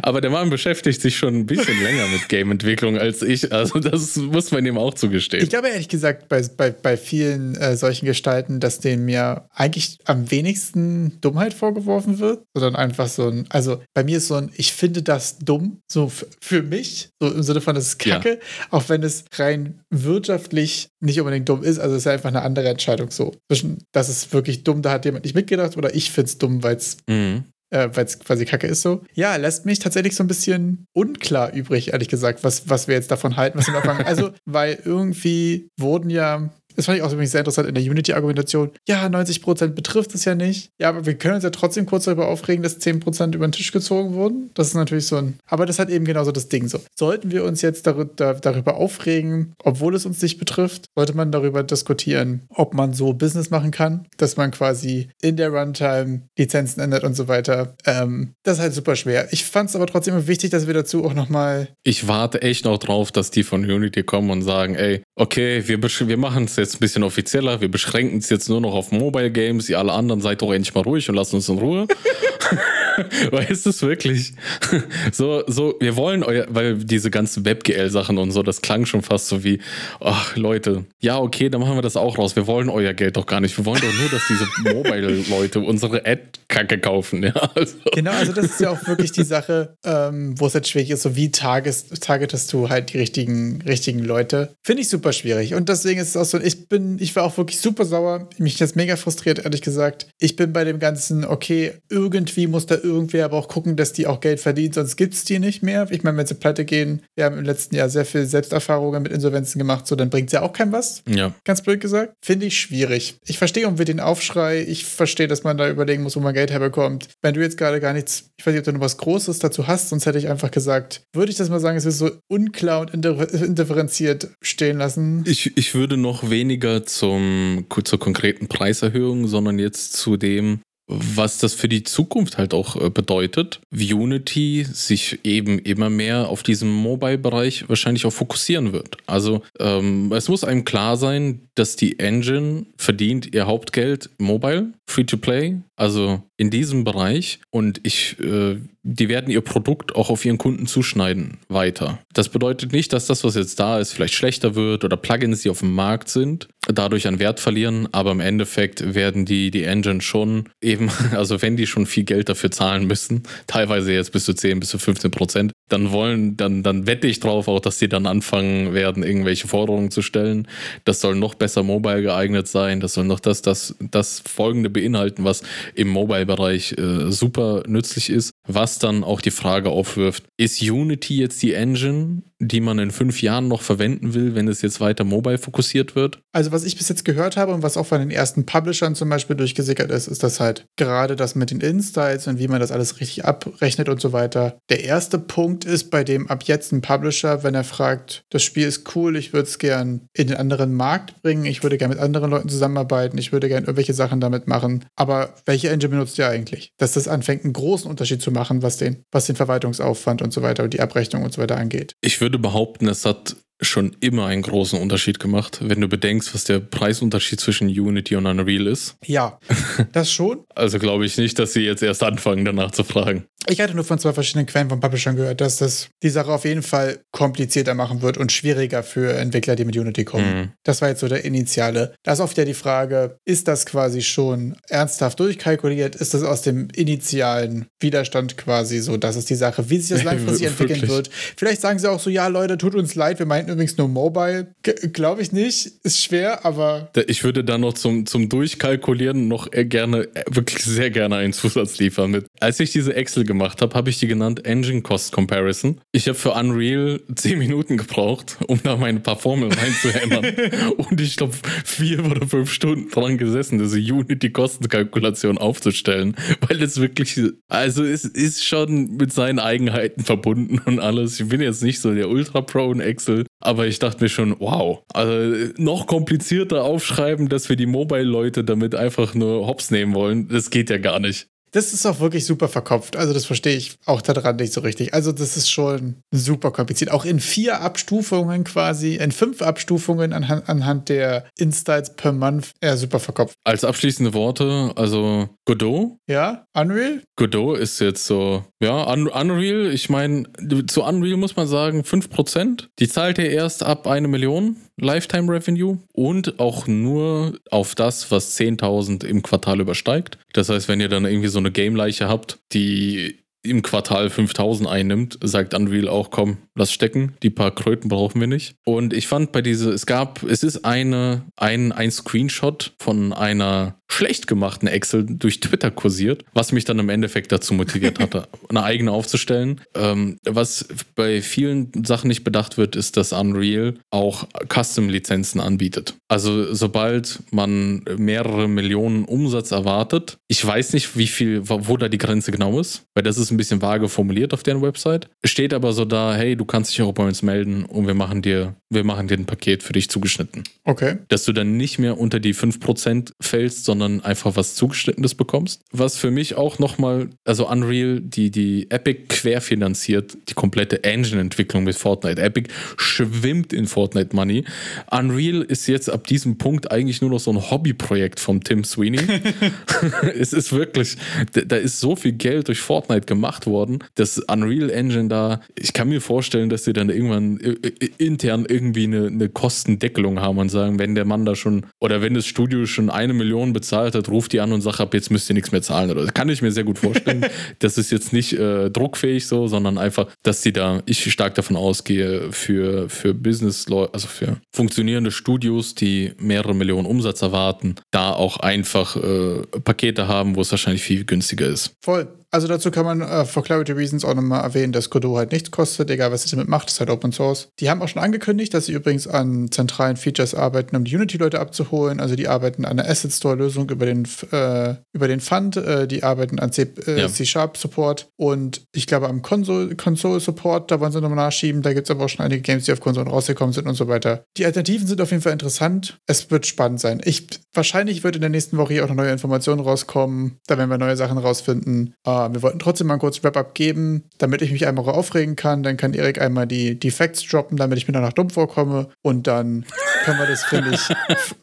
aber 0.03 0.21
der 0.21 0.31
Mann 0.31 0.51
beschäftigt 0.51 1.01
sich 1.01 1.17
schon 1.17 1.35
ein 1.35 1.47
bisschen 1.47 1.83
länger 1.83 2.07
mit 2.09 2.29
Game-Entwicklung 2.29 2.99
als 2.99 3.23
ich. 3.23 3.53
Also 3.53 3.79
das 3.81 4.17
muss 4.17 4.51
man 4.51 4.65
ihm 4.65 4.79
auch 4.79 4.95
zugestehen. 4.95 5.43
Ich 5.43 5.51
glaube 5.51 5.69
ehrlich 5.69 5.89
gesagt, 5.89 6.29
bei, 6.29 6.43
bei, 6.57 6.71
bei 6.71 6.97
vielen 6.97 7.55
äh, 7.57 7.77
solchen 7.77 8.07
Gestalten, 8.07 8.61
dass 8.61 8.81
denen 8.81 9.05
mir 9.05 9.47
eigentlich 9.55 9.99
am 10.05 10.31
wenigsten 10.31 11.21
Dummheit 11.21 11.55
vorgeworfen 11.55 12.19
wird, 12.19 12.45
sondern 12.55 12.77
einfach 12.77 13.09
so 13.09 13.29
ein, 13.29 13.47
also 13.51 13.83
bei 13.95 14.05
mir 14.05 14.19
ist 14.19 14.29
so 14.29 14.35
ein, 14.35 14.51
ich 14.57 14.73
finde 14.73 15.03
das 15.03 15.39
dumm, 15.39 15.81
so 15.91 16.11
für 16.41 16.63
mich, 16.63 17.11
so 17.21 17.31
im 17.31 17.43
Sinne 17.43 17.61
von, 17.61 17.75
das 17.75 17.89
ist 17.89 17.99
kacke, 17.99 18.31
ja. 18.31 18.67
auch 18.71 18.89
wenn 18.89 19.03
es 19.03 19.25
rein 19.37 19.81
wirtschaftlich 19.91 20.89
nicht 21.03 21.21
unbedingt 21.21 21.49
dumm 21.49 21.63
ist. 21.63 21.79
Also 21.79 21.97
es 21.97 22.03
ist 22.03 22.07
einfach 22.07 22.29
eine 22.29 22.43
andere 22.43 22.69
Entscheidung 22.69 23.11
so. 23.11 23.35
Zwischen, 23.49 23.85
das 23.93 24.09
ist 24.09 24.33
wirklich 24.33 24.65
dumm, 24.65 24.83
da 24.83 24.93
hat 24.93 25.05
jemand 25.05 25.25
nicht 25.25 25.35
mitgedacht 25.35 25.77
oder 25.77 25.95
ich 25.95 26.11
finde 26.11 26.29
es 26.29 26.39
dumm, 26.39 26.63
weil 26.63 26.77
es 26.77 26.97
mhm 27.09 27.45
äh, 27.73 27.89
weil 27.95 28.05
es 28.05 28.19
quasi 28.19 28.45
kacke 28.45 28.67
ist 28.67 28.83
so. 28.83 29.03
Ja, 29.15 29.35
lässt 29.37 29.65
mich 29.65 29.79
tatsächlich 29.79 30.15
so 30.15 30.23
ein 30.23 30.29
bisschen 30.29 30.87
unklar 30.93 31.53
übrig, 31.53 31.93
ehrlich 31.93 32.09
gesagt, 32.09 32.45
was, 32.45 32.69
was 32.69 32.87
wir 32.87 32.95
jetzt 32.95 33.11
davon 33.11 33.37
halten, 33.37 33.59
was 33.59 33.67
wir 33.67 33.77
anfangen. 33.77 34.05
Also, 34.13 34.31
weil 34.45 34.79
irgendwie 34.85 35.71
wurden 35.79 36.11
ja 36.11 36.51
das 36.77 36.87
fand 36.87 36.99
ich 36.99 37.03
auch 37.03 37.11
sehr 37.11 37.41
interessant 37.41 37.69
in 37.69 37.75
der 37.75 37.85
Unity-Argumentation. 37.85 38.71
Ja, 38.87 39.07
90% 39.07 39.69
betrifft 39.69 40.15
es 40.15 40.25
ja 40.25 40.35
nicht. 40.35 40.71
Ja, 40.79 40.89
aber 40.89 41.07
wir 41.07 41.15
können 41.15 41.37
uns 41.37 41.45
ja 41.45 41.51
trotzdem 41.51 41.87
kurz 41.87 42.05
darüber 42.05 42.29
aufregen, 42.29 42.63
dass 42.63 42.81
10% 42.81 43.35
über 43.35 43.47
den 43.47 43.53
Tisch 43.53 43.73
gezogen 43.73 44.15
wurden. 44.15 44.51
Das 44.55 44.69
ist 44.69 44.75
natürlich 44.75 45.07
so 45.07 45.17
ein. 45.17 45.39
Aber 45.47 45.67
das 45.67 45.79
hat 45.79 45.91
eben 45.91 46.05
genauso 46.05 46.33
das 46.33 46.49
Ding 46.49 46.69
so. 46.69 46.81
Sollten 46.99 47.31
wir 47.31 47.45
uns 47.45 47.63
jetzt 47.63 47.87
dar 47.87 48.05
dar 48.05 48.35
darüber 48.35 48.77
aufregen, 48.77 49.55
obwohl 49.63 49.95
es 49.95 50.07
uns 50.07 50.23
nicht 50.23 50.39
betrifft, 50.39 50.87
sollte 50.95 51.15
man 51.15 51.33
darüber 51.33 51.63
diskutieren, 51.63 52.43
ob 52.49 52.75
man 52.75 52.93
so 52.93 53.13
Business 53.13 53.51
machen 53.51 53.71
kann, 53.71 54.07
dass 54.17 54.37
man 54.37 54.51
quasi 54.51 55.09
in 55.21 55.37
der 55.37 55.51
Runtime 55.51 56.23
Lizenzen 56.39 56.81
ändert 56.81 57.05
und 57.05 57.15
so 57.15 57.29
weiter. 57.29 57.75
Ähm, 57.87 58.35
das 58.43 58.59
ist 58.59 58.63
halt 58.63 58.75
super 58.75 58.97
schwer. 58.97 59.29
Ich 59.33 59.45
fand 59.45 59.71
es 59.71 59.77
aber 59.77 59.87
trotzdem 59.87 60.27
wichtig, 60.27 60.51
dass 60.51 60.67
wir 60.67 60.75
dazu 60.75 61.05
auch 61.05 61.15
nochmal. 61.15 61.69
Ich 61.83 62.09
warte 62.09 62.43
echt 62.43 62.65
noch 62.65 62.79
drauf, 62.79 63.13
dass 63.13 63.31
die 63.31 63.43
von 63.43 63.63
Unity 63.63 64.03
kommen 64.03 64.31
und 64.31 64.43
sagen, 64.43 64.75
ey, 64.75 65.03
okay, 65.15 65.67
wir, 65.67 65.83
wir 65.83 66.17
machen 66.17 66.45
es 66.45 66.57
jetzt 66.63 66.77
ein 66.77 66.81
bisschen 66.81 67.03
offizieller. 67.03 67.61
Wir 67.61 67.71
beschränken 67.71 68.19
es 68.19 68.31
jetzt 68.31 68.49
nur 68.49 68.61
noch 68.61 68.75
auf 68.75 68.93
Mobile 68.93 69.31
Games. 69.31 69.69
Ihr 69.69 69.79
alle 69.79 69.93
anderen 69.93 70.21
seid 70.21 70.43
doch 70.43 70.53
endlich 70.53 70.75
mal 70.75 70.83
ruhig 70.83 71.09
und 71.09 71.17
lasst 71.17 71.35
uns 71.35 71.49
in 71.49 71.59
Ruhe. 71.59 71.87
weil 73.31 73.51
ist 73.51 73.67
es 73.67 73.83
wirklich 73.83 74.35
so, 75.13 75.43
so, 75.47 75.75
wir 75.81 75.97
wollen 75.97 76.23
euer, 76.23 76.47
weil 76.49 76.77
diese 76.77 77.11
ganzen 77.11 77.45
WebGL-Sachen 77.45 78.19
und 78.19 78.31
so, 78.31 78.43
das 78.43 78.63
klang 78.63 78.87
schon 78.87 79.03
fast 79.03 79.29
so 79.29 79.45
wie, 79.45 79.61
ach 80.01 80.37
Leute, 80.37 80.85
ja, 81.01 81.19
okay, 81.19 81.49
dann 81.49 81.61
machen 81.61 81.77
wir 81.77 81.83
das 81.83 81.97
auch 81.97 82.19
raus. 82.19 82.37
Wir 82.37 82.47
wollen 82.47 82.69
euer 82.69 82.93
Geld 82.95 83.17
doch 83.17 83.27
gar 83.27 83.41
nicht. 83.41 83.57
Wir 83.57 83.65
wollen 83.65 83.81
doch 83.81 83.93
nur, 83.93 84.09
dass 84.11 84.23
diese 84.29 84.47
Mobile-Leute 84.75 85.61
unsere 85.61 86.07
Ad-Kacke 86.07 86.79
kaufen. 86.79 87.23
Ja, 87.23 87.35
also. 87.55 87.77
Genau, 87.95 88.13
also 88.13 88.33
das 88.33 88.47
ist 88.47 88.61
ja 88.61 88.71
auch 88.71 88.87
wirklich 88.87 89.13
die 89.13 89.25
Sache, 89.25 89.77
ähm, 89.85 90.39
wo 90.39 90.47
es 90.47 90.55
jetzt 90.55 90.69
schwierig 90.69 90.91
ist, 90.91 91.03
so 91.03 91.17
wie 91.17 91.31
targetest, 91.31 92.03
targetest 92.03 92.53
du 92.53 92.69
halt 92.69 92.93
die 92.93 92.99
richtigen, 92.99 93.63
richtigen 93.63 94.01
Leute. 94.01 94.55
Finde 94.63 94.83
ich 94.83 94.89
super 94.89 95.13
schwierig. 95.13 95.55
Und 95.55 95.69
deswegen 95.69 96.01
ist 96.01 96.09
es 96.11 96.17
auch 96.17 96.25
so, 96.25 96.39
ich 96.39 96.69
bin, 96.69 96.99
ich 97.01 97.15
war 97.17 97.25
auch 97.25 97.37
wirklich 97.37 97.61
super 97.61 97.85
sauer, 97.85 98.29
mich 98.39 98.59
jetzt 98.59 98.77
mega 98.77 98.97
frustriert, 98.97 99.45
ehrlich 99.45 99.63
gesagt. 99.63 100.07
Ich 100.19 100.37
bin 100.37 100.53
bei 100.53 100.65
dem 100.65 100.79
Ganzen, 100.79 101.25
okay, 101.25 101.73
irgendwie 101.89 102.47
muss 102.47 102.67
da 102.67 102.77
irgendwer 102.83 103.25
aber 103.25 103.37
auch 103.37 103.49
gucken, 103.49 103.77
dass 103.77 103.93
die 103.93 104.07
auch 104.07 104.21
Geld 104.21 104.41
verdienen, 104.41 104.73
sonst 104.73 104.97
gibt 104.97 105.15
es 105.15 105.25
die 105.25 105.39
nicht 105.39 105.63
mehr. 105.63 105.87
Ich 105.91 106.03
meine, 106.03 106.17
wenn 106.17 106.27
sie 106.27 106.35
pleite 106.35 106.65
gehen, 106.65 107.03
wir 107.17 107.25
haben 107.25 107.39
im 107.39 107.45
letzten 107.45 107.75
Jahr 107.77 107.89
sehr 107.89 108.05
viel 108.05 108.27
Selbsterfahrungen 108.27 109.03
mit 109.03 109.13
Insolvenzen 109.13 109.59
gemacht, 109.59 109.87
so 109.87 109.97
dann 109.97 110.11
bringt 110.11 110.29
es 110.29 110.33
ja 110.33 110.43
auch 110.43 110.53
kein 110.53 110.73
was. 110.73 111.03
Ja. 111.09 111.35
Ganz 111.45 111.63
blöd 111.63 111.81
gesagt. 111.81 112.15
Finde 112.23 112.47
ich 112.47 112.59
schwierig. 112.59 113.17
Ich 113.27 113.39
verstehe 113.39 113.65
irgendwie 113.65 113.85
den 113.85 114.01
Aufschrei. 114.01 114.63
Ich 114.63 114.85
verstehe, 114.85 115.29
dass 115.29 115.45
man 115.45 115.57
da 115.57 115.69
überlegen 115.69 116.03
muss, 116.03 116.17
wo 116.17 116.21
man 116.21 116.35
Geld 116.35 116.51
herbekommt. 116.51 117.09
Wenn 117.23 117.35
du 117.35 117.41
jetzt 117.41 117.57
gerade 117.57 117.81
gar 117.81 117.93
nichts, 117.93 118.31
ich 118.37 118.47
weiß 118.47 118.53
nicht, 118.53 118.61
ob 118.61 118.65
du 118.67 118.73
noch 118.73 118.81
was 118.81 118.99
Großes 118.99 119.39
dazu 119.39 119.67
hast, 119.67 119.89
sonst 119.89 120.07
hätte 120.07 120.19
ich 120.19 120.29
einfach 120.29 120.51
gesagt, 120.51 121.03
würde 121.13 121.31
ich 121.31 121.39
das 121.39 121.49
mal 121.49 121.61
sagen, 121.61 121.77
es 121.77 121.85
ist 121.85 121.99
so 121.99 122.11
unklar 122.29 122.81
und 122.81 122.95
indifferenziert 122.95 124.31
stehen 124.43 124.79
lassen. 124.79 125.25
Ich, 125.27 125.57
ich 125.57 125.75
würde 125.75 125.97
noch 125.97 126.31
weniger 126.31 126.85
zum, 126.85 127.67
zur 127.85 127.99
konkreten 127.99 128.49
Preiserhöhung, 128.49 129.27
sondern 129.27 129.59
jetzt 129.59 129.95
zu 129.95 130.17
dem, 130.17 130.61
was 130.87 131.39
das 131.39 131.55
für 131.55 131.69
die 131.69 131.85
Zukunft 131.85 132.39
halt 132.39 132.55
auch 132.55 132.77
äh, 132.77 132.91
bedeutet, 132.91 133.61
wie 133.71 133.95
Unity 133.95 134.67
sich 134.71 135.21
eben 135.25 135.59
immer 135.59 135.91
mehr 135.91 136.29
auf 136.29 136.43
diesen 136.43 136.71
Mobile-Bereich 136.71 137.69
wahrscheinlich 137.69 138.05
auch 138.07 138.13
fokussieren 138.13 138.73
wird. 138.73 138.97
Also 139.07 139.43
ähm, 139.59 140.13
es 140.13 140.29
muss 140.29 140.45
einem 140.45 140.65
klar 140.65 140.97
sein, 140.97 141.49
dass 141.55 141.77
die 141.77 141.99
Engine 141.99 142.67
verdient 142.77 143.35
ihr 143.35 143.47
Hauptgeld 143.47 144.11
mobile, 144.19 144.73
free-to-play, 144.93 145.61
also 145.77 146.23
in 146.37 146.51
diesem 146.51 146.85
Bereich. 146.85 147.41
Und 147.51 147.81
ich, 147.83 148.19
äh, 148.21 148.57
die 148.83 149.09
werden 149.09 149.31
ihr 149.31 149.41
Produkt 149.41 149.95
auch 149.95 150.11
auf 150.11 150.25
ihren 150.25 150.39
Kunden 150.39 150.67
zuschneiden 150.67 151.39
weiter. 151.49 151.99
Das 152.13 152.29
bedeutet 152.29 152.73
nicht, 152.73 152.93
dass 152.93 153.07
das, 153.07 153.25
was 153.25 153.35
jetzt 153.35 153.59
da 153.61 153.79
ist, 153.79 153.93
vielleicht 153.93 154.15
schlechter 154.15 154.55
wird 154.55 154.85
oder 154.85 154.97
Plugins, 154.97 155.43
die 155.43 155.51
auf 155.51 155.61
dem 155.61 155.75
Markt 155.75 156.09
sind, 156.09 156.49
dadurch 156.69 157.07
an 157.07 157.19
Wert 157.19 157.41
verlieren. 157.41 157.89
Aber 157.93 158.11
im 158.13 158.21
Endeffekt 158.21 158.95
werden 158.95 159.25
die, 159.25 159.51
die 159.51 159.65
Engine 159.65 160.01
schon 160.01 160.49
eben, 160.61 160.91
also 161.13 161.43
wenn 161.43 161.57
die 161.57 161.67
schon 161.67 161.87
viel 161.87 162.05
Geld 162.05 162.29
dafür 162.29 162.51
zahlen 162.51 162.87
müssen, 162.87 163.23
teilweise 163.47 163.93
jetzt 163.93 164.13
bis 164.13 164.25
zu 164.25 164.35
10, 164.35 164.61
bis 164.61 164.71
zu 164.71 164.79
15 164.79 165.11
Prozent, 165.11 165.53
dann 165.69 165.91
wollen, 165.91 166.37
dann, 166.37 166.63
dann 166.63 166.87
wette 166.87 167.07
ich 167.07 167.21
drauf 167.21 167.49
auch, 167.49 167.61
dass 167.61 167.79
sie 167.79 167.89
dann 167.89 168.07
anfangen 168.07 168.75
werden, 168.75 169.03
irgendwelche 169.03 169.49
Forderungen 169.49 169.91
zu 169.91 170.03
stellen. 170.03 170.47
Das 170.85 171.01
soll 171.01 171.15
noch 171.15 171.35
besser 171.35 171.63
mobile 171.63 172.03
geeignet 172.03 172.47
sein. 172.47 172.81
Das 172.81 172.95
soll 172.95 173.05
noch 173.05 173.21
das, 173.21 173.43
das, 173.43 173.75
das 173.81 174.23
folgende 174.27 174.71
beinhalten, 174.83 175.25
was 175.25 175.43
im 175.75 175.89
Mobile-Bereich 175.89 176.73
äh, 176.79 177.11
super 177.11 177.63
nützlich 177.67 178.11
ist. 178.11 178.33
Was 178.47 178.79
dann 178.79 179.05
auch 179.05 179.21
die 179.21 179.31
Frage 179.31 179.71
aufwirft, 179.71 180.25
ist 180.37 180.63
Unity 180.63 181.19
jetzt 181.19 181.43
die 181.43 181.55
Engine, 181.55 182.23
die 182.49 182.61
man 182.61 182.79
in 182.79 182.91
fünf 182.91 183.23
Jahren 183.23 183.49
noch 183.49 183.63
verwenden 183.63 184.15
will, 184.15 184.35
wenn 184.35 184.49
es 184.49 184.63
jetzt 184.63 184.81
weiter 184.81 185.05
mobile 185.05 185.39
fokussiert 185.39 185.95
wird? 185.95 186.21
Also 186.33 186.53
was 186.53 186.65
ich 186.65 186.77
bis 186.77 186.89
jetzt 186.89 187.05
gehört 187.05 187.37
habe 187.37 187.55
und 187.55 187.63
was 187.63 187.77
auch 187.77 187.87
von 187.87 188.01
den 188.01 188.11
ersten 188.11 188.47
Publishern 188.47 188.95
zum 188.95 189.09
Beispiel 189.09 189.37
durchgesickert 189.37 189.91
ist, 189.91 190.09
ist 190.09 190.23
das 190.23 190.41
halt 190.41 190.67
gerade 190.77 191.17
das 191.17 191.35
mit 191.35 191.51
den 191.51 191.61
Insights 191.61 192.27
und 192.27 192.39
wie 192.39 192.49
man 192.49 192.61
das 192.61 192.73
alles 192.73 193.01
richtig 193.01 193.25
abrechnet 193.25 193.89
und 193.89 194.01
so 194.01 194.13
weiter. 194.13 194.59
Der 194.71 194.85
erste 194.85 195.19
Punkt 195.19 195.65
ist, 195.65 195.91
bei 195.91 196.05
dem 196.05 196.29
ab 196.29 196.43
jetzt 196.45 196.73
ein 196.73 196.83
Publisher, 196.83 197.45
wenn 197.45 197.55
er 197.55 197.65
fragt, 197.65 198.25
das 198.31 198.43
Spiel 198.43 198.67
ist 198.67 198.97
cool, 198.97 199.17
ich 199.17 199.33
würde 199.33 199.49
es 199.49 199.59
gern 199.59 200.09
in 200.13 200.29
den 200.29 200.37
anderen 200.37 200.75
Markt 200.75 201.23
bringen, 201.23 201.45
ich 201.45 201.63
würde 201.63 201.79
gern 201.79 201.91
mit 201.91 201.99
anderen 201.99 202.31
Leuten 202.31 202.49
zusammenarbeiten, 202.49 203.19
ich 203.19 203.33
würde 203.33 203.49
gern 203.49 203.65
irgendwelche 203.65 203.95
Sachen 203.95 204.21
damit 204.21 204.49
machen. 204.49 204.85
Aber 204.97 205.35
welche 205.47 205.71
Engine 205.71 205.91
benutzt 205.91 206.19
ihr 206.19 206.29
eigentlich? 206.29 206.73
Dass 206.79 206.93
das 206.93 207.09
anfängt, 207.09 207.45
einen 207.45 207.53
großen 207.53 207.89
Unterschied 207.89 208.21
zu 208.21 208.33
machen, 208.33 208.63
was 208.63 208.77
den, 208.77 209.05
was 209.13 209.27
den 209.27 209.37
Verwaltungsaufwand 209.37 210.23
und 210.23 210.33
so 210.33 210.43
weiter 210.43 210.65
und 210.65 210.75
die 210.75 210.81
Abrechnung 210.81 211.23
und 211.23 211.33
so 211.33 211.41
weiter 211.41 211.57
angeht. 211.57 211.95
Ich 212.01 212.21
würde 212.21 212.32
behaupten, 212.39 212.89
es 212.89 213.05
hat 213.05 213.37
schon 213.63 213.97
immer 214.01 214.27
einen 214.27 214.43
großen 214.43 214.79
Unterschied 214.79 215.19
gemacht, 215.19 215.61
wenn 215.63 215.81
du 215.81 215.89
bedenkst, 215.89 216.35
was 216.35 216.45
der 216.45 216.61
Preisunterschied 216.61 217.41
zwischen 217.41 217.69
Unity 217.69 218.17
und 218.17 218.27
Unreal 218.27 218.67
ist. 218.67 218.97
Ja, 219.05 219.39
das 219.93 220.13
schon. 220.13 220.45
also 220.55 220.79
glaube 220.79 221.07
ich 221.07 221.17
nicht, 221.17 221.39
dass 221.39 221.53
sie 221.53 221.61
jetzt 221.61 221.83
erst 221.83 222.03
anfangen, 222.03 222.45
danach 222.45 222.73
zu 222.73 222.85
fragen. 222.85 223.27
Ich 223.49 223.61
hatte 223.61 223.75
nur 223.75 223.85
von 223.85 223.99
zwei 223.99 224.13
verschiedenen 224.13 224.47
Quellen 224.47 224.69
von 224.69 224.79
Publishern 224.79 225.17
gehört, 225.17 225.41
dass 225.41 225.57
das 225.57 225.89
die 226.03 226.11
Sache 226.11 226.31
auf 226.31 226.45
jeden 226.45 226.63
Fall 226.63 227.01
komplizierter 227.11 227.75
machen 227.75 228.01
wird 228.01 228.17
und 228.17 228.31
schwieriger 228.31 228.83
für 228.85 229.15
Entwickler, 229.15 229.57
die 229.57 229.65
mit 229.65 229.77
Unity 229.77 230.05
kommen. 230.05 230.39
Mhm. 230.39 230.49
Das 230.63 230.81
war 230.81 230.89
jetzt 230.89 231.01
so 231.01 231.09
der 231.09 231.25
Initiale. 231.25 231.95
Da 232.05 232.13
ist 232.13 232.21
oft 232.21 232.39
ja 232.39 232.45
die 232.45 232.55
Frage, 232.55 233.17
ist 233.25 233.49
das 233.49 233.67
quasi 233.67 234.03
schon 234.03 234.57
ernsthaft 234.69 235.19
durchkalkuliert? 235.19 235.97
Ist 235.97 236.15
das 236.15 236.23
aus 236.23 236.43
dem 236.43 236.69
initialen 236.75 237.67
Widerstand 237.81 238.37
quasi 238.37 238.79
so, 238.79 238.97
das 238.97 239.17
ist 239.17 239.29
die 239.29 239.35
Sache, 239.35 239.69
wie 239.71 239.79
sich 239.79 239.89
das 239.89 240.05
langfristig 240.05 240.47
entwickeln 240.47 240.89
wird? 240.89 241.11
Vielleicht 241.37 241.61
sagen 241.61 241.81
sie 241.81 241.91
auch 241.91 242.01
so, 242.01 242.11
ja 242.11 242.29
Leute, 242.29 242.59
tut 242.59 242.77
uns 242.77 242.95
leid, 242.95 243.19
wir 243.19 243.27
meinten 243.27 243.52
übrigens 243.53 243.77
nur 243.77 243.89
Mobile. 243.89 244.55
Glaube 244.93 245.23
ich 245.23 245.33
nicht, 245.33 245.67
ist 245.83 246.03
schwer, 246.03 246.45
aber... 246.45 246.91
Ich 247.07 247.25
würde 247.25 247.45
da 247.45 247.59
noch 247.59 247.75
zum, 247.75 248.07
zum 248.07 248.29
Durchkalkulieren 248.29 249.29
noch 249.29 249.51
gerne, 249.51 250.09
wirklich 250.29 250.65
sehr 250.65 250.91
gerne 250.91 251.17
einen 251.17 251.33
Zusatz 251.33 251.79
liefern 251.79 252.11
mit. 252.11 252.27
Als 252.41 252.61
ich 252.61 252.73
diese 252.73 252.95
Excel 252.95 253.25
gemacht 253.25 253.63
habe, 253.63 253.75
habe 253.75 253.91
ich 253.91 253.99
die 253.99 254.07
genannt 254.07 254.45
Engine 254.45 254.83
Cost 254.83 255.13
Comparison. 255.13 255.81
Ich 255.93 256.09
habe 256.09 256.19
für 256.19 256.33
Unreal 256.33 257.01
10 257.15 257.39
Minuten 257.39 257.77
gebraucht, 257.77 258.39
um 258.47 258.61
da 258.63 258.77
meine 258.77 259.01
paar 259.01 259.19
Formeln 259.19 259.53
reinzuhämmern. 259.53 260.73
Und 260.77 261.01
ich 261.01 261.17
glaube, 261.17 261.35
vier 261.65 262.05
oder 262.05 262.27
fünf 262.27 262.53
Stunden 262.53 262.91
dran 262.91 263.19
gesessen, 263.19 263.59
diese 263.59 263.79
Unity-Kostenkalkulation 263.79 265.39
aufzustellen. 265.39 266.17
Weil 266.47 266.59
das 266.59 266.81
wirklich, 266.81 267.21
also 267.49 267.85
es 267.85 268.05
ist 268.05 268.45
schon 268.45 268.97
mit 268.97 269.13
seinen 269.13 269.39
Eigenheiten 269.39 270.03
verbunden 270.05 270.61
und 270.65 270.81
alles. 270.81 271.21
Ich 271.21 271.29
bin 271.29 271.41
jetzt 271.41 271.63
nicht 271.63 271.81
so 271.81 271.95
der 271.95 272.09
Ultra-Pro 272.09 272.73
in 272.73 272.81
Excel, 272.81 273.25
aber 273.43 273.67
ich 273.67 273.79
dachte 273.79 274.03
mir 274.03 274.09
schon, 274.09 274.37
wow, 274.39 274.83
also 274.95 275.53
noch 275.57 275.87
komplizierter 275.87 276.65
aufschreiben, 276.65 277.29
dass 277.29 277.49
wir 277.49 277.57
die 277.57 277.67
Mobile-Leute 277.67 278.45
damit 278.45 278.75
einfach 278.75 279.15
nur 279.15 279.47
hops 279.47 279.71
nehmen 279.71 279.95
wollen, 279.95 280.29
das 280.29 280.51
geht 280.51 280.71
ja 280.71 280.79
gar 280.79 281.01
nicht. 281.01 281.32
Das 281.53 281.73
ist 281.73 281.87
auch 281.87 282.01
wirklich 282.01 282.25
super 282.27 282.49
verkopft. 282.49 282.97
Also 282.97 283.13
das 283.13 283.27
verstehe 283.27 283.57
ich 283.57 283.77
auch 283.85 284.03
daran 284.03 284.37
nicht 284.37 284.53
so 284.53 284.63
richtig. 284.63 284.95
Also 284.95 285.13
das 285.13 285.37
ist 285.37 285.51
schon 285.51 285.97
super 286.11 286.51
kompliziert. 286.51 286.91
Auch 286.91 287.05
in 287.05 287.21
vier 287.21 287.61
Abstufungen 287.61 288.45
quasi, 288.45 288.97
in 288.97 289.13
fünf 289.13 289.43
Abstufungen 289.43 290.13
anhand, 290.13 290.49
anhand 290.49 290.89
der 290.89 291.27
Installs 291.37 291.95
per 291.95 292.13
Month. 292.13 292.53
Ja, 292.63 292.77
super 292.77 292.99
verkopft. 292.99 293.37
Als 293.45 293.65
abschließende 293.65 294.15
Worte, 294.15 294.73
also 294.77 295.29
Godot. 295.45 295.99
Ja, 296.09 296.47
Unreal. 296.55 297.03
Godot 297.17 297.59
ist 297.59 297.81
jetzt 297.81 298.07
so, 298.07 298.45
ja, 298.61 298.91
Un 298.91 299.09
Unreal. 299.09 299.71
Ich 299.73 299.91
meine, 299.91 300.25
zu 300.67 300.83
Unreal 300.83 301.19
muss 301.19 301.37
man 301.37 301.47
sagen, 301.47 301.83
5%. 301.83 302.69
Die 302.79 302.89
zahlt 302.89 303.19
ihr 303.19 303.31
erst 303.31 303.63
ab 303.63 303.87
eine 303.87 304.09
Million 304.09 304.57
Lifetime 304.81 305.31
Revenue 305.31 305.79
und 305.93 306.41
auch 306.41 306.67
nur 306.67 307.39
auf 307.51 307.75
das, 307.75 308.11
was 308.11 308.39
10.000 308.39 309.05
im 309.05 309.23
Quartal 309.23 309.61
übersteigt. 309.61 310.19
Das 310.33 310.49
heißt, 310.49 310.67
wenn 310.69 310.81
ihr 310.81 310.89
dann 310.89 311.05
irgendwie 311.05 311.29
so 311.29 311.42
eine 311.43 311.53
Game-Leiche 311.53 312.09
habt, 312.09 312.39
die 312.53 313.23
im 313.45 313.63
Quartal 313.63 314.09
5000 314.09 314.69
einnimmt, 314.69 315.19
sagt 315.23 315.55
Unreal 315.55 315.89
auch, 315.89 316.11
komm, 316.11 316.39
lass 316.55 316.73
stecken, 316.73 317.17
die 317.23 317.31
paar 317.31 317.53
Kröten 317.53 317.89
brauchen 317.89 318.21
wir 318.21 318.29
nicht. 318.29 318.55
Und 318.65 318.93
ich 318.93 319.09
fand 319.09 319.33
bei 319.33 319.43
diese, 319.43 319.71
es 319.73 319.87
gab, 319.87 320.23
es 320.23 320.45
ist 320.45 320.65
eine, 320.65 321.27
ein, 321.37 321.73
ein 321.73 321.91
Screenshot 321.91 322.75
von 322.79 323.13
einer 323.13 323.82
schlecht 323.93 324.27
gemachten 324.27 324.69
Excel 324.69 325.05
durch 325.07 325.41
Twitter 325.41 325.71
kursiert, 325.71 326.25
was 326.33 326.53
mich 326.53 326.65
dann 326.65 326.79
im 326.79 326.89
Endeffekt 326.89 327.31
dazu 327.31 327.55
motiviert 327.55 328.01
hatte, 328.01 328.27
eine 328.49 328.63
eigene 328.63 328.91
aufzustellen. 328.91 329.61
Ähm, 329.75 330.17
was 330.25 330.67
bei 330.95 331.21
vielen 331.23 331.71
Sachen 331.85 332.09
nicht 332.09 332.25
bedacht 332.25 332.57
wird, 332.57 332.75
ist, 332.75 332.97
dass 332.97 333.13
Unreal 333.13 333.75
auch 333.91 334.27
Custom-Lizenzen 334.49 335.41
anbietet. 335.41 335.95
Also 336.09 336.55
sobald 336.55 337.21
man 337.31 337.85
mehrere 337.97 338.49
Millionen 338.49 339.05
Umsatz 339.05 339.51
erwartet, 339.51 340.17
ich 340.29 340.45
weiß 340.45 340.73
nicht, 340.73 340.97
wie 340.97 341.07
viel, 341.07 341.49
wo 341.49 341.77
da 341.77 341.89
die 341.89 341.99
Grenze 341.99 342.33
genau 342.33 342.59
ist, 342.59 342.85
weil 342.95 343.05
das 343.05 343.19
ist 343.19 343.31
ein 343.31 343.37
bisschen 343.37 343.63
vage 343.63 343.89
formuliert 343.89 344.33
auf 344.33 344.43
deren 344.43 344.63
Website. 344.63 345.09
Steht 345.25 345.53
aber 345.53 345.73
so 345.73 345.85
da, 345.85 346.15
hey, 346.15 346.37
du 346.37 346.45
kannst 346.45 346.71
dich 346.73 346.83
auch 346.83 346.93
bei 346.93 347.05
uns 347.05 347.23
melden 347.23 347.65
und 347.65 347.87
wir 347.87 347.95
machen 347.95 348.23
dir, 348.23 348.55
wir 348.71 348.85
machen 348.85 349.09
dir 349.09 349.19
ein 349.19 349.27
Paket 349.27 349.63
für 349.63 349.73
dich 349.73 349.91
zugeschnitten. 349.91 350.45
Okay. 350.65 350.99
Dass 351.09 351.25
du 351.25 351.33
dann 351.33 351.57
nicht 351.57 351.79
mehr 351.79 351.99
unter 351.99 352.21
die 352.21 352.35
5% 352.35 353.13
fällst, 353.21 353.65
sondern 353.65 353.82
sondern 353.83 354.05
einfach 354.05 354.37
was 354.37 354.55
zugeschnittenes 354.55 355.15
bekommst. 355.15 355.63
Was 355.73 355.97
für 355.97 356.11
mich 356.11 356.37
auch 356.37 356.59
nochmal, 356.59 357.11
also 357.25 357.49
Unreal, 357.49 358.01
die, 358.01 358.31
die 358.31 358.71
Epic 358.71 359.05
querfinanziert, 359.09 360.17
die 360.29 360.35
komplette 360.35 360.85
Engine-Entwicklung 360.85 361.65
mit 361.65 361.77
Fortnite. 361.77 362.21
Epic 362.21 362.51
schwimmt 362.77 363.53
in 363.53 363.67
Fortnite 363.67 364.15
Money. 364.15 364.45
Unreal 364.91 365.43
ist 365.43 365.67
jetzt 365.67 365.91
ab 365.91 366.07
diesem 366.07 366.39
Punkt 366.39 366.71
eigentlich 366.71 367.01
nur 367.01 367.11
noch 367.11 367.21
so 367.21 367.33
ein 367.33 367.51
Hobbyprojekt 367.51 368.21
vom 368.21 368.43
Tim 368.43 368.65
Sweeney. 368.65 369.01
es 370.15 370.33
ist 370.33 370.53
wirklich, 370.53 370.97
da 371.33 371.57
ist 371.57 371.81
so 371.81 371.97
viel 371.97 372.13
Geld 372.13 372.49
durch 372.49 372.61
Fortnite 372.61 373.07
gemacht 373.07 373.47
worden, 373.47 373.81
dass 373.95 374.19
Unreal 374.19 374.71
Engine 374.71 375.09
da, 375.09 375.41
ich 375.59 375.73
kann 375.73 375.89
mir 375.89 376.01
vorstellen, 376.01 376.49
dass 376.49 376.65
sie 376.65 376.73
dann 376.73 376.89
irgendwann 376.89 377.41
äh, 377.41 377.51
äh, 377.51 377.91
intern 377.99 378.47
irgendwie 378.49 378.85
eine, 378.85 379.07
eine 379.07 379.29
Kostendeckelung 379.29 380.21
haben 380.21 380.39
und 380.39 380.51
sagen, 380.51 380.79
wenn 380.79 380.95
der 380.95 381.05
Mann 381.05 381.25
da 381.25 381.35
schon 381.35 381.67
oder 381.81 382.03
wenn 382.03 382.15
das 382.15 382.27
Studio 382.27 382.67
schon 382.67 382.91
eine 382.91 383.13
Million 383.13 383.53
bezahlt, 383.53 383.72
bezahlt 383.73 383.95
hat, 383.95 384.09
ruft 384.09 384.33
die 384.33 384.41
an 384.41 384.53
und 384.53 384.61
sagt 384.61 384.81
ab, 384.81 384.93
jetzt 384.93 385.11
müsst 385.11 385.31
ihr 385.31 385.35
nichts 385.35 385.51
mehr 385.51 385.63
zahlen. 385.63 385.91
Oder 385.91 386.03
das 386.03 386.13
kann 386.13 386.29
ich 386.29 386.43
mir 386.43 386.53
sehr 386.53 386.65
gut 386.65 386.79
vorstellen. 386.79 387.25
das 387.59 387.79
ist 387.79 387.91
jetzt 387.91 388.13
nicht 388.13 388.35
äh, 388.35 388.71
druckfähig 388.71 389.27
so, 389.27 389.49
sondern 389.49 389.79
einfach, 389.79 390.09
dass 390.23 390.43
die 390.43 390.53
da, 390.53 390.83
ich 390.85 391.11
stark 391.11 391.35
davon 391.35 391.57
ausgehe, 391.57 392.31
für, 392.33 392.91
für 392.91 393.15
Business, 393.15 393.67
also 393.71 394.09
für 394.09 394.37
funktionierende 394.53 395.11
Studios, 395.11 395.75
die 395.75 396.13
mehrere 396.19 396.55
Millionen 396.55 396.87
Umsatz 396.87 397.23
erwarten, 397.23 397.77
da 397.91 398.13
auch 398.13 398.37
einfach 398.39 398.97
äh, 398.97 399.43
Pakete 399.65 400.07
haben, 400.07 400.37
wo 400.37 400.43
es 400.43 400.51
wahrscheinlich 400.51 400.83
viel 400.83 401.05
günstiger 401.05 401.47
ist. 401.47 401.75
Voll. 401.81 402.09
Also 402.35 402.49
dazu 402.49 402.71
kann 402.71 402.87
man 402.87 403.03
uh, 403.03 403.27
for 403.27 403.45
clarity 403.45 403.73
reasons 403.73 404.07
auch 404.07 404.15
nochmal 404.15 404.43
erwähnen, 404.43 404.73
dass 404.73 404.89
Godot 404.89 405.19
halt 405.19 405.33
nichts 405.33 405.51
kostet, 405.51 405.91
egal 405.91 406.13
was 406.13 406.25
es 406.25 406.31
damit 406.31 406.49
macht, 406.49 406.71
ist 406.71 406.81
halt 406.81 406.89
Open 406.89 407.13
Source. 407.13 407.49
Die 407.61 407.69
haben 407.69 407.83
auch 407.83 407.89
schon 407.89 408.03
angekündigt, 408.03 408.55
dass 408.55 408.67
sie 408.67 408.73
übrigens 408.73 409.07
an 409.07 409.51
zentralen 409.51 409.99
Features 409.99 410.35
arbeiten, 410.35 410.75
um 410.75 410.85
die 410.85 410.97
Unity-Leute 410.97 411.39
abzuholen. 411.39 412.01
Also 412.01 412.17
die 412.17 412.29
arbeiten 412.29 412.65
an 412.65 412.79
der 412.79 412.89
Asset 412.89 413.13
Store-Lösung 413.13 413.69
über 413.69 413.85
den 413.85 414.09
äh, 414.31 414.77
über 414.95 415.09
den 415.09 415.21
Fund, 415.21 415.59
äh, 415.59 415.87
die 415.87 416.05
arbeiten 416.05 416.39
an 416.39 416.51
äh, 416.57 417.09
C-Sharp-Support 417.09 418.09
und 418.17 418.63
ich 418.73 418.87
glaube 418.87 419.11
am 419.11 419.21
Console-Support, 419.21 420.71
da 420.71 420.81
wollen 420.81 420.93
sie 420.93 421.03
nochmal 421.03 421.27
nachschieben. 421.27 421.61
Da 421.61 421.75
gibt 421.75 421.87
es 421.87 421.91
aber 421.91 422.07
auch 422.07 422.09
schon 422.09 422.25
einige 422.25 422.41
Games, 422.41 422.65
die 422.65 422.73
auf 422.73 422.81
Konsolen 422.81 423.09
rausgekommen 423.09 423.53
sind 423.53 423.69
und 423.69 423.75
so 423.75 423.89
weiter. 423.89 424.25
Die 424.39 424.47
Alternativen 424.47 424.87
sind 424.87 425.03
auf 425.03 425.11
jeden 425.11 425.23
Fall 425.23 425.33
interessant. 425.33 425.99
Es 426.07 426.31
wird 426.31 426.47
spannend 426.47 426.81
sein. 426.81 427.03
Ich, 427.05 427.27
wahrscheinlich 427.53 428.05
wird 428.05 428.15
in 428.15 428.23
der 428.23 428.31
nächsten 428.31 428.57
Woche 428.57 428.73
hier 428.73 428.85
auch 428.85 428.89
noch 428.89 428.95
neue 428.95 429.13
Informationen 429.13 429.61
rauskommen. 429.61 430.39
Da 430.47 430.57
werden 430.57 430.71
wir 430.71 430.79
neue 430.79 430.97
Sachen 430.97 431.19
rausfinden. 431.19 431.95
Uh, 432.23 432.33
wir 432.33 432.43
wollten 432.43 432.59
trotzdem 432.59 432.87
mal 432.87 432.99
kurz 432.99 433.23
Wrap-up 433.23 433.55
geben, 433.55 434.05
damit 434.19 434.43
ich 434.43 434.53
mich 434.53 434.67
einmal 434.67 434.89
aufregen 434.89 435.37
kann. 435.37 435.63
Dann 435.63 435.77
kann 435.77 435.95
Erik 435.95 436.21
einmal 436.21 436.47
die, 436.47 436.79
die 436.79 436.91
Facts 436.91 437.23
droppen, 437.27 437.57
damit 437.57 437.79
ich 437.79 437.87
mir 437.87 437.93
danach 437.93 438.13
dumm 438.13 438.31
vorkomme. 438.31 438.89
Und 439.03 439.27
dann 439.27 439.65
können 440.05 440.19
wir 440.19 440.27
das, 440.27 440.45
finde 440.45 440.75
ich, 440.75 440.81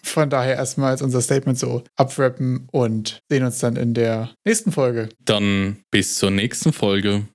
von 0.03 0.29
daher 0.29 0.55
erstmal 0.55 0.91
als 0.91 1.01
unser 1.01 1.21
Statement 1.21 1.57
so 1.57 1.83
abwrappen 1.95 2.67
und 2.71 3.21
sehen 3.29 3.43
uns 3.43 3.59
dann 3.59 3.75
in 3.75 3.93
der 3.93 4.31
nächsten 4.45 4.71
Folge. 4.71 5.09
Dann 5.23 5.77
bis 5.91 6.15
zur 6.15 6.31
nächsten 6.31 6.73
Folge. 6.73 7.25